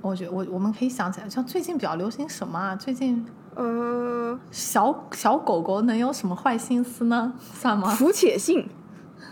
[0.00, 2.74] 我觉得我我们可以想起来，像最近比较流行什么啊？
[2.74, 7.34] 最近呃小小狗狗能有什么坏心思呢？
[7.54, 7.90] 算吗？
[7.90, 8.68] 肤且性，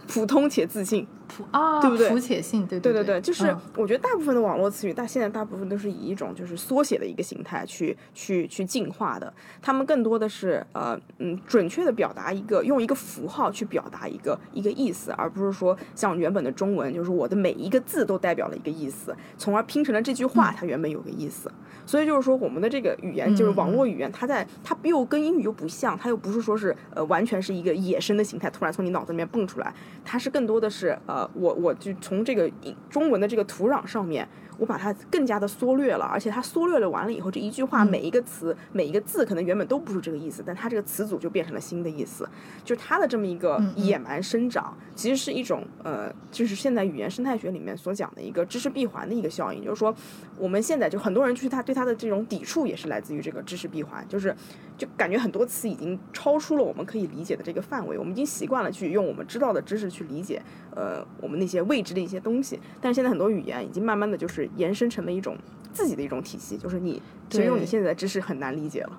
[0.06, 1.06] 普通且自信。
[1.38, 9.32] 普啊，对不对肤且性，对对对对对，就是嗯我觉得大部分的网络词语，但现在大部分都是以一种就是缩写的一个形态去去去进化的。
[9.62, 21.50] 他们更多的是呃嗯准确的表达一个用一个符号去表达一个一个意思，而不是说像原本的中文，就是我的每一个字都代表了一个意思，从而拼成了这句话它原本有个意思。
[21.86, 29.72] 所以就是说，我们的这个语言就是网络语言，它在它又跟英语又不像，它又不是说是呃完全是一个野生的形态，突然从你脑子里面蹦出来，
[30.04, 32.50] 它是更多的是呃我我就从这个
[32.88, 42.28] 中文的这个土壤上面，我把它更加的缩略了，而且它缩略了完了以后，这一句话每一个词、每一个字可能原本都不是这个意思，但它这个词组就变成了新的意思，
[42.64, 49.94] 就是它的这么一个野蛮生长，其实是一种呃，就是现在语言生态学里面所讲的一个知识闭环的一个效应，就是说
[50.38, 54.34] 我们现在就很多人就是他对它的这种抵触也是来自于这个知识闭环，就是
[54.76, 60.42] 就感觉很多词已经超出了我们可以理解的这个范围，我们已经习惯了去用我们知道的知识去理解
[60.78, 65.36] 呃我们那些未知的一些东西，但是现在很多语言已经慢慢的就是延伸成了一种
[65.72, 68.92] 自己的一种体系，就是你其实用你现在的知识很难理解了。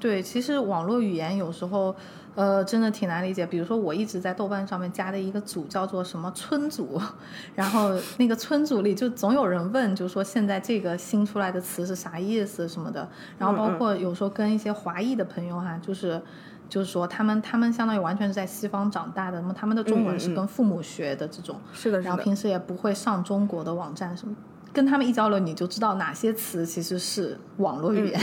[0.00, 1.94] 对，其实网络语言有时候，
[2.36, 3.44] 呃，真的挺难理解。
[3.44, 7.00] 比如说，我一直在豆瓣上面加的一个组叫做什么村组，
[7.56, 13.08] 然后那个村组里就总有人问，就说现在这个新出来的词是啥意思什么的。
[13.38, 16.22] 然后包括有时候跟一些华裔的朋友哈、就是。
[16.68, 22.08] 就是说，他们他们相当于完全是在西方长大的，那么他们的中文是跟父母学的这种，是的，是的。
[22.08, 24.34] 然后平时也不会上中国的网站什么，
[24.72, 28.20] 跟他们一交流，你就知道哪些词其实是网络语言，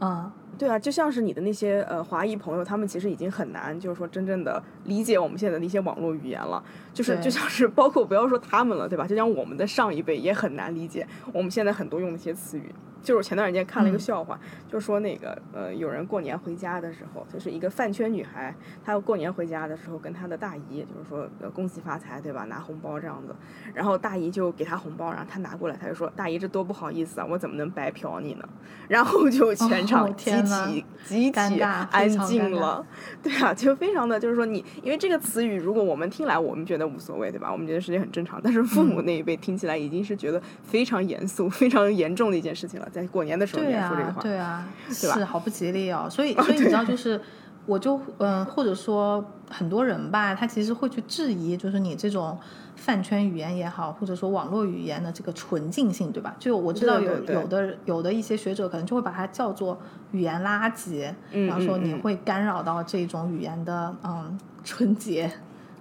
[0.00, 6.62] 嗯 对啊，就像是你的那些呃华裔朋友，他们其实已经很难，就是说真正的理解我们现在的一些网络语言了。
[6.92, 9.04] 就是就像是包括不要说他们了，对吧？
[9.04, 12.72] 就像我们的上一辈也很难理解我们现在很多用的一些词语。
[13.04, 18.52] 就是我前段时间看了一个嗯笑话，就说那个呃，有人过年回家的时候，就是一个饭圈女孩，
[18.82, 22.44] 她过年回家的时候跟她的大姨，就是说呃恭喜发财，对吧？
[22.44, 23.36] 拿红包这样子，
[23.74, 28.48] 然后大姨就给她红包，然后她拿过来，她就说大姨这多不好意思啊，我怎么能白嫖你呢？
[28.88, 32.84] 然后就全场集体、集体安静了，
[33.22, 37.52] 对啊，就非常的就是说你，因为这个词语如果我们听来我们觉得无所谓，对吧？
[37.52, 46.06] 我们觉得是件很正常，但是父母那一辈听起来已经是觉得非常严肃、非常严重的一件事情了，在过年的时候说这个话，，对啊，是好不吉利哦。
[46.08, 47.20] 所以，所以你知道，就是
[47.66, 52.38] 我就嗯、或者说很多人吧，他其实会去质疑，就是你这种
[52.76, 56.36] 饭圈语言也好，或者说网络语言的这个纯净性，对吧？
[56.38, 59.76] 就我知道有有的有的一些学者可能就会把它叫做
[60.12, 65.30] 语言垃圾，嗯然后说你会干扰到这种语言的嗯纯洁。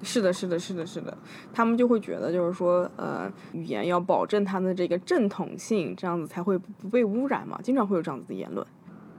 [0.04, 1.18] 是的，是的，是的，是的，
[1.54, 8.68] 他们就会觉得就是说，呃，语言要保证它的这个正统性，这样子才会不不被污染嘛，经常会有这样子的言论。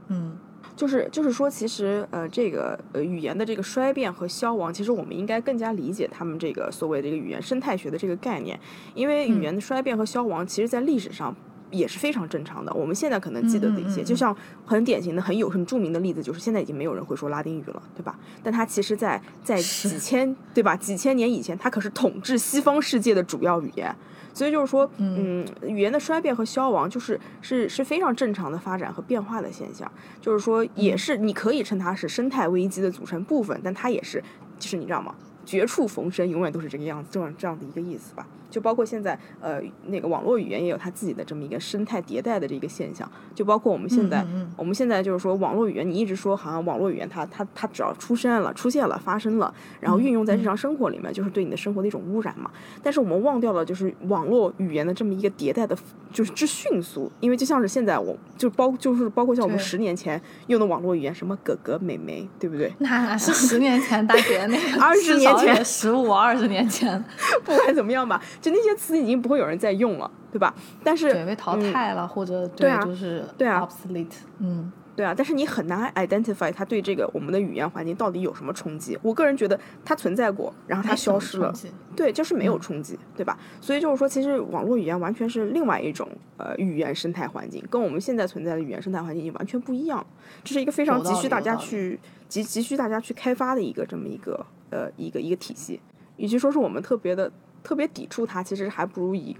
[0.08, 0.36] 嗯
[0.76, 8.58] 就是就是说，其实呃，这个呃语言的这个衰变和消亡，其实我们应该更加理解他们这个所谓的这个语言生态学的这个概念，
[8.94, 11.34] 因为语言的衰变和消亡，其实在历史上。
[11.70, 12.72] 也是非常正常的。
[12.72, 18.18] 我们现在可能记得的一些，嗯嗯嗯就像很典型的、很有很著名的例子，就是现在已经没有人会说拉丁语了，对吧？
[18.42, 23.94] 但它其实在，在几千对吧几千年以前，它可是统治西方世界的主要语言。
[24.32, 29.88] 所以就是说，嗯，语言的衰变和消亡，就是是是非常正常的发展和变化的现象。
[30.20, 34.20] 就是说，也是你可以称它是生态危机的组成部分，但它也是，
[34.58, 35.14] 就是你知道吗？
[35.44, 38.26] 绝处逢生，永远都是这个样子，这样这样的一个意思吧。
[38.50, 43.10] 就包括现在，呃，那个网络语言也有它自己的这么一个生态迭代的这个现象。
[43.34, 52.48] 就包括我们现在，嗯我们现在就是说，网络语言，你一直说好像网络语言它它它只要出现了、出现了、发生了，然后运用在日常生活里面，就是对你的生活的一种污染嘛。
[52.80, 55.76] 但是我们忘掉了，就是网络语言的这么一个迭代的，
[56.12, 57.10] 就是之迅速。
[57.18, 62.72] 因为就像是现在我就包就是包括像我们十年前用的网络语言，什么哥哥、妹妹，对不对？
[62.78, 67.02] 那是十年前，大姐那个二十年前十五二十年前，
[67.44, 70.54] 不管怎么样吧，就那些词已经不会有人再用了，对吧？
[70.82, 74.72] 但是对被淘嗯汰了，或者对啊就是对啊 obsolete，嗯。
[74.96, 78.96] 对啊，但是你很难 identify 它对这个我们的语言环境到底有什么冲击。
[79.02, 81.52] 我个人觉得它存在过，然后它消失了
[81.96, 83.36] 对，就是没有嗯冲击，对吧？
[83.60, 90.06] 所以就是说，其实网络语言完全是另外一种呃语言生态环境，跟我们现在存在的语言生态环境已经完全不一样了。
[90.44, 95.80] 这是一个非常急需大家去急急需大家去开发的一个这么一个呃一个一个体系。
[96.16, 97.30] 与其说是我们特别的
[97.62, 99.36] 特别抵触它，其实还不如以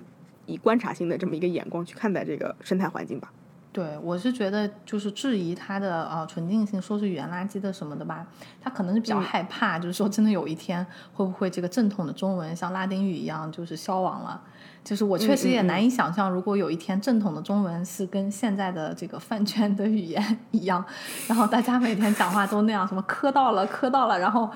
[0.46, 3.32] 以观察性的这么一个眼光去看待这个生态环境吧。
[3.72, 8.24] 对，我是觉得就是质疑它的啊纯净性，说是语言垃圾的什么的吧，
[8.62, 14.40] 他可能是比较害怕，就是说真的有一天会不会这个正统的中文像拉丁语一样就是消亡了。
[14.84, 20.22] 就是我确实也难以想象，如果有一天正统的中文是跟现在的这个饭圈的语言
[20.52, 20.84] 一样，
[21.26, 24.50] 然后大家每天讲话都那样，什么磕到了磕到了，然后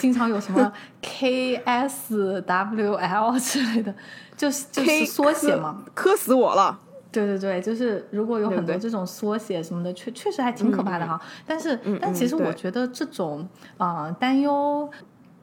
[0.00, 0.72] 经常有什么
[1.02, 3.94] K S W L 之类的，
[4.34, 5.84] 就是就是缩写嘛。
[5.92, 6.80] 磕死我了！
[7.12, 11.20] 对对对，就是如果有很多这种缩写什么的，确确实还挺可怕的哈。
[11.46, 14.90] 但是，但其实我觉得这种啊、呃担忧，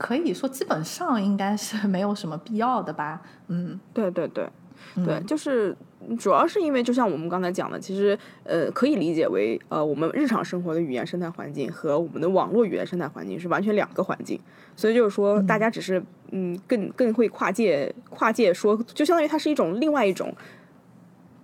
[0.02, 3.22] 可以说基本上应该是没有什么必要的吧。
[3.50, 4.50] 嗯，对对对，
[4.96, 5.78] 对，嗯就是
[6.18, 14.40] 主要是因为，就像我们刚才讲的，其实呃，可以理解为呃，我们日常生活的语言生态环境和我们的网络语言生态环境是完全两个环境，
[14.76, 20.34] 所以就是说，大家只是嗯，更更会跨界跨界说，就相当于它是一种另外一种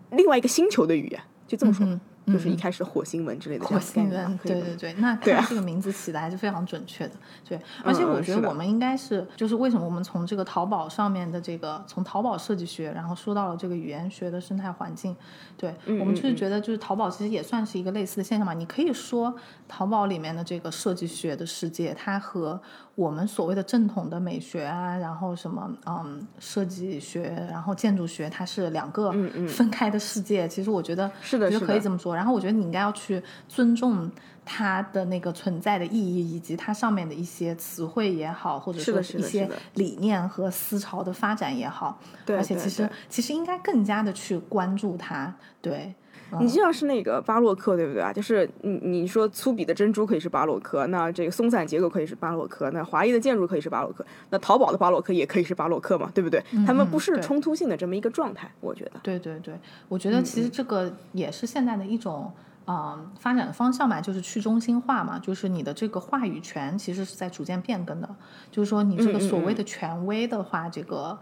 [0.10, 1.86] 另外一个星球的语言，就这么说。
[1.86, 7.14] 嗯就是一嗯开始火星文之类的火星念吧人，可以吧对对对，那看这个名字起的还是非常准确的。
[7.48, 15.16] 对，而且嗯我觉得我们应该是，就是为什么我们从这个淘宝上面的这个，从淘宝设计学，然后说到了这个语言学的生态环境，
[15.56, 18.54] 对我们就是觉得，就是淘宝其实也算是一个类似的现象嘛。
[18.54, 19.34] 你可以说，
[19.68, 22.62] 淘宝里面的这个设计学的世界，它和
[22.98, 29.14] 我们所谓的正统的美学啊，然后什么嗯设计学，然后建筑学，它是两个
[29.48, 30.48] 分开的世界。
[30.48, 32.16] 其实我觉得是的是的可以这么说。
[32.16, 34.10] 然后我觉得你应该要去尊重
[34.44, 42.00] 它的那个存在的意义，以及它上面的一些词汇也好，或者说一些是的是的理念和思潮的发展也好。
[42.26, 45.32] 对对而且其实其实应该更加的去关注它。
[45.62, 45.94] 对，
[46.40, 48.12] 你就像是那个巴洛克，对不对啊？
[48.12, 56.44] 就是你你说粗鄙的珍珠可以是巴洛克，那这个松散结构可以是巴洛克，那华丽的建筑可以是巴洛克，那淘宝的巴洛克也可以是巴洛克嘛，对不对？
[56.66, 58.94] 他们不是冲突性的这么一个状态，我觉得。
[59.02, 59.58] 对对对，
[59.88, 62.32] 我觉得其嗯实这个也是现在的一种。
[62.68, 68.16] 啊、发展方向嘛，就是去中心化嘛，就是你的这个话语权其实是在逐渐变更的。
[68.52, 71.18] 就是说，你这个所谓的权威的话，这个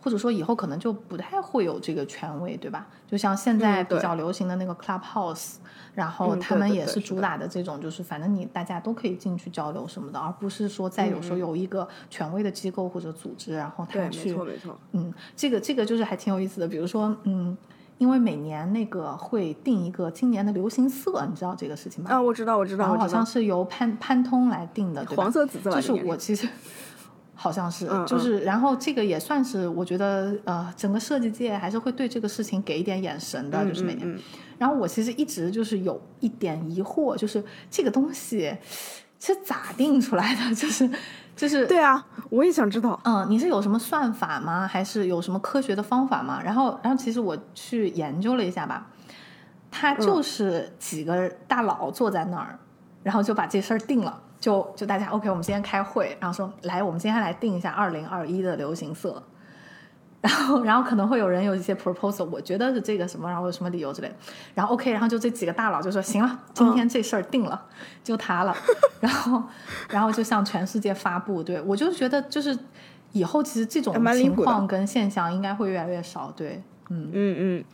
[0.00, 2.86] 或者说以后可能就不太会有这个权威，对吧？
[3.06, 5.56] 就像现在比较流行的那个 Clubhouse，、
[5.94, 14.78] 然后嗯他们也是主打的这种，就是反正你大家都可以进去交流什么的，而不是说再有时候有一个权威的机构或者组织，然后他去错没错。
[14.92, 16.68] 嗯，这个这个就是还挺有意思的。
[16.68, 17.56] 比如说，嗯，
[17.98, 22.10] 因为每年那个会定一个今年的流行色，你知道这个事情吗？
[22.10, 25.24] 啊，我知道我知道然后好像，是由潘潘通来定的，对吧？
[25.24, 26.48] 黄色紫色就是我其实
[27.42, 34.18] 好像是，嗯就是然后这个也算是我觉得呃整个设计界还是会对这个事情给一点眼神的，就是每年。
[34.58, 38.54] 然后我其实一直就是有一点疑惑，就是这个东西
[39.18, 40.42] 是咋定出来的？
[40.54, 40.90] 就是
[41.34, 43.00] 就是对啊，我也想知道。
[43.04, 44.68] 嗯，你是有什么算法吗？
[44.68, 46.42] 还是有什么科学的方法吗？
[46.44, 48.86] 然后，然后其实我去研究了一下吧，
[49.70, 52.58] 他嗯就是几个大佬坐在那儿，
[53.02, 54.22] 然后就把这事儿定了。
[54.40, 59.22] 就就大家 OK，我们今天开会，然后说来，我们今天来定一下二零二一的流行色。
[60.22, 64.14] 然后，然后可能会有人有一些 proposal，我觉得是这个什么，然后有什么理由之类。
[64.54, 67.58] 然后 OK，然后就这几个大佬就说行了，今天这事儿定了，
[68.04, 68.54] 就他了。
[69.00, 69.42] 然后，
[69.88, 71.42] 然后就向全世界发布。
[71.42, 72.58] 对我就觉得就是
[73.12, 76.30] 以后其实这种情况跟现象应该会越来越少。
[76.36, 77.64] 对，嗯，嗯嗯，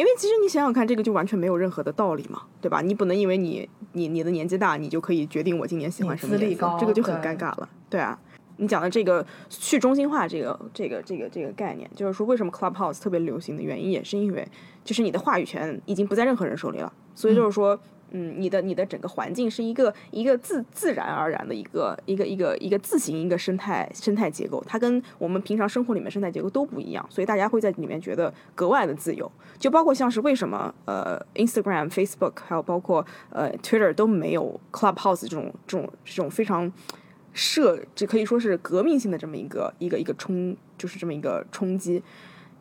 [0.00, 2.80] 因为其实你想想看，这个就完全没有任何的道理嘛，对吧？
[2.80, 8.18] 你不能因为你你你的年纪大，你就可以决定我今年喜欢什么颜色资历高，这个就很尴尬了，对啊。
[8.56, 14.46] 你讲的这个去中心化这个这个这个这个概念，就是说为什么 Clubhouse 特别流行的原因，也是因为
[14.82, 17.78] 就是你的话语权已经不在任何人手里了，所以就是说，
[18.12, 29.30] 嗯，你的你的整个环境是一个一个自自然而然的一个一个一个一个自行一个生态生态结构，它跟我们平常生活里面生态结构都不一样，所以大家会在里面觉得格外的自由。
[29.58, 36.72] 就包括像是为什么呃 Instagram、Facebook 还有包括呃 Twitter 都没有 Clubhouse 这种这种这种非常
[37.32, 42.02] 社，这可以说是革命性的这么一个一个一个冲，就是这么一个冲击。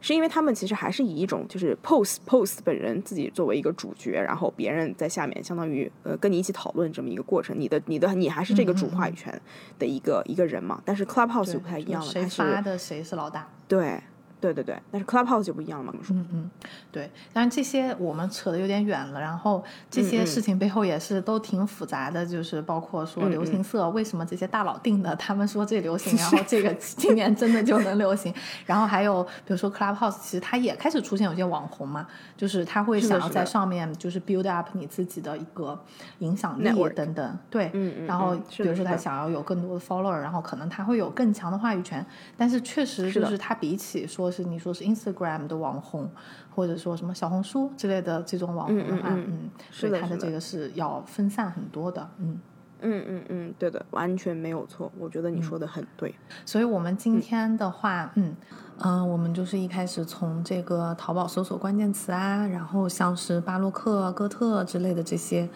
[0.01, 9.41] 是因为他们其实还是以一种就是 post post 本人自己作为一个主角，然后别人在下面相当于呃跟你一起讨论这么一个过程，你的你的你还是这个主话语权
[9.77, 10.81] 的一个、一个人嘛。
[10.85, 13.47] 但是 Clubhouse 就不太一样了，谁它是发的谁是老大。
[13.67, 13.99] 对
[14.39, 15.99] 对对对，但是 Clubhouse 就不一样了嘛。
[16.09, 16.51] 嗯嗯，
[16.91, 28.33] 对，当然这些我们扯的有点远了，然后这些事情背后也是都挺复杂的，就是包括说嗯流行色为什么这些大佬定的，他们说这流行， 然后这个今年真的就能流行，
[28.65, 35.77] 然后还有比如说 Clubhouse，其实它也开始出现有些网红嘛，就是他会想要在上面就是 build up 你自己的一个
[36.19, 42.05] 影响力等等，对，嗯嗯然后比如说他想要有更多的 follower，然后可能他会有更强的话语权，
[42.37, 46.09] 但是确实就是他比起说是你说是 Instagram 的网红，
[46.55, 52.39] 或者说什么小红书之类的这种网红的话，嗯嗯嗯，是的这个是要分散很多的，嗯。
[52.81, 54.89] 嗯嗯嗯，对的，完全没有错。
[54.97, 56.15] 我觉得你说的很对。
[56.45, 58.33] 所以我们今天的话，嗯
[58.77, 65.49] 嗯、呃我们就是一开始从这个淘宝搜索关键词啊，然后像是巴洛克、哥特之类的这些，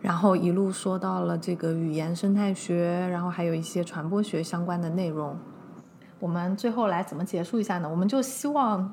[0.00, 5.38] 然后一路说到了这个语言生态学，然后还有一些传播学相关的内容。
[6.18, 7.88] 我们最后来怎么结束一下呢？
[7.88, 8.92] 我们就希望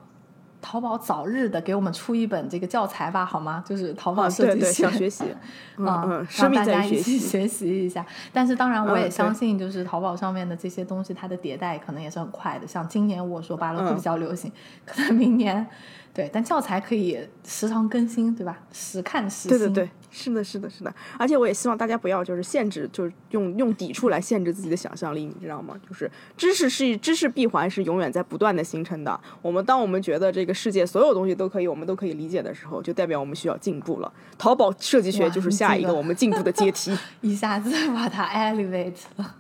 [0.62, 3.64] 淘宝早日的给我们出一本这个教材吧，好吗？
[3.68, 5.26] 就是淘宝设计学想学习，
[5.78, 6.84] 嗯啊，嗯，让大家。
[6.86, 8.06] 一起学习一下。
[8.32, 12.66] 但是当然，我也相信，就是淘宝上面的这些东西，它的迭代可能也是很快的。
[12.66, 14.52] 像今年我说巴洛克嗯比较流行，
[14.86, 15.68] 可能明年
[16.14, 18.60] 对，但教材可以时常更新，对吧？
[18.72, 19.58] 时看时新。
[19.58, 20.94] 对对对，是的，是的，是的。
[21.18, 25.76] 而且我也希望大家不要就是限制，就是用用抵触来限制自己的想象力，你知道吗？
[25.90, 29.20] 就是知识是知识闭环是永远在不断的形成的。
[29.42, 34.14] 我们当我们觉得这个世界所有东西都可以，我们都可以理解的时候，就代表我们需要进步了。
[34.38, 36.96] 淘宝设计学就是下一个我们进步的阶梯。
[37.22, 39.36] 一下子把它 elevate 了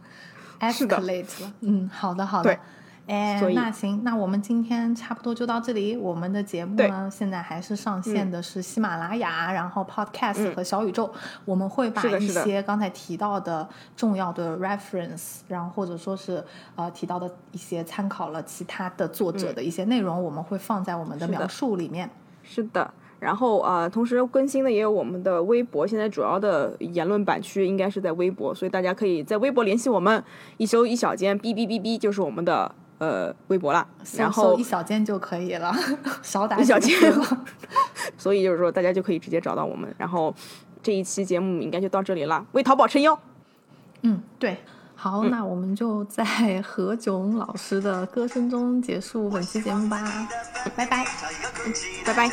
[0.59, 1.53] ，escalate 了。
[1.61, 2.59] 嗯，好的好的对。
[3.05, 5.97] 哎那行，那我们今天差不多就到这里。
[5.97, 11.13] 我们的节目呢，现在还是上线的是喜马拉雅，然后 Podcast 嗯和小宇宙。
[11.43, 16.41] 我们会把一些刚才提到的重要的 reference，然后或者说是
[16.75, 22.09] 呃提到的一些参考了其他的作者的一些内容，我们会放在我们的描述里面。
[22.41, 22.89] 是的。
[23.19, 30.21] 然后啊、呃同时更新的也有我们的微博，现在主要的言论版区应该是在微博，所以大家可以在微博联系我们，
[30.57, 32.69] 一周一小间，哔哔哔哔就是我们的
[33.03, 33.85] 呃微博啦。
[34.17, 35.75] 然后一小间就可以了，
[36.21, 37.45] 少打一小几个间了
[38.17, 39.93] 所以就是说，大家就可以直接找到我们。
[39.97, 40.33] 然后
[40.81, 43.19] 这一期节目应该就到这里了，为淘宝撑腰。
[44.01, 44.57] 嗯，对。
[44.95, 46.23] 好，那我们就在
[46.61, 50.01] 何炅老师的歌声中结束本期节目吧，
[50.77, 51.05] 拜拜。
[52.05, 52.31] 拜拜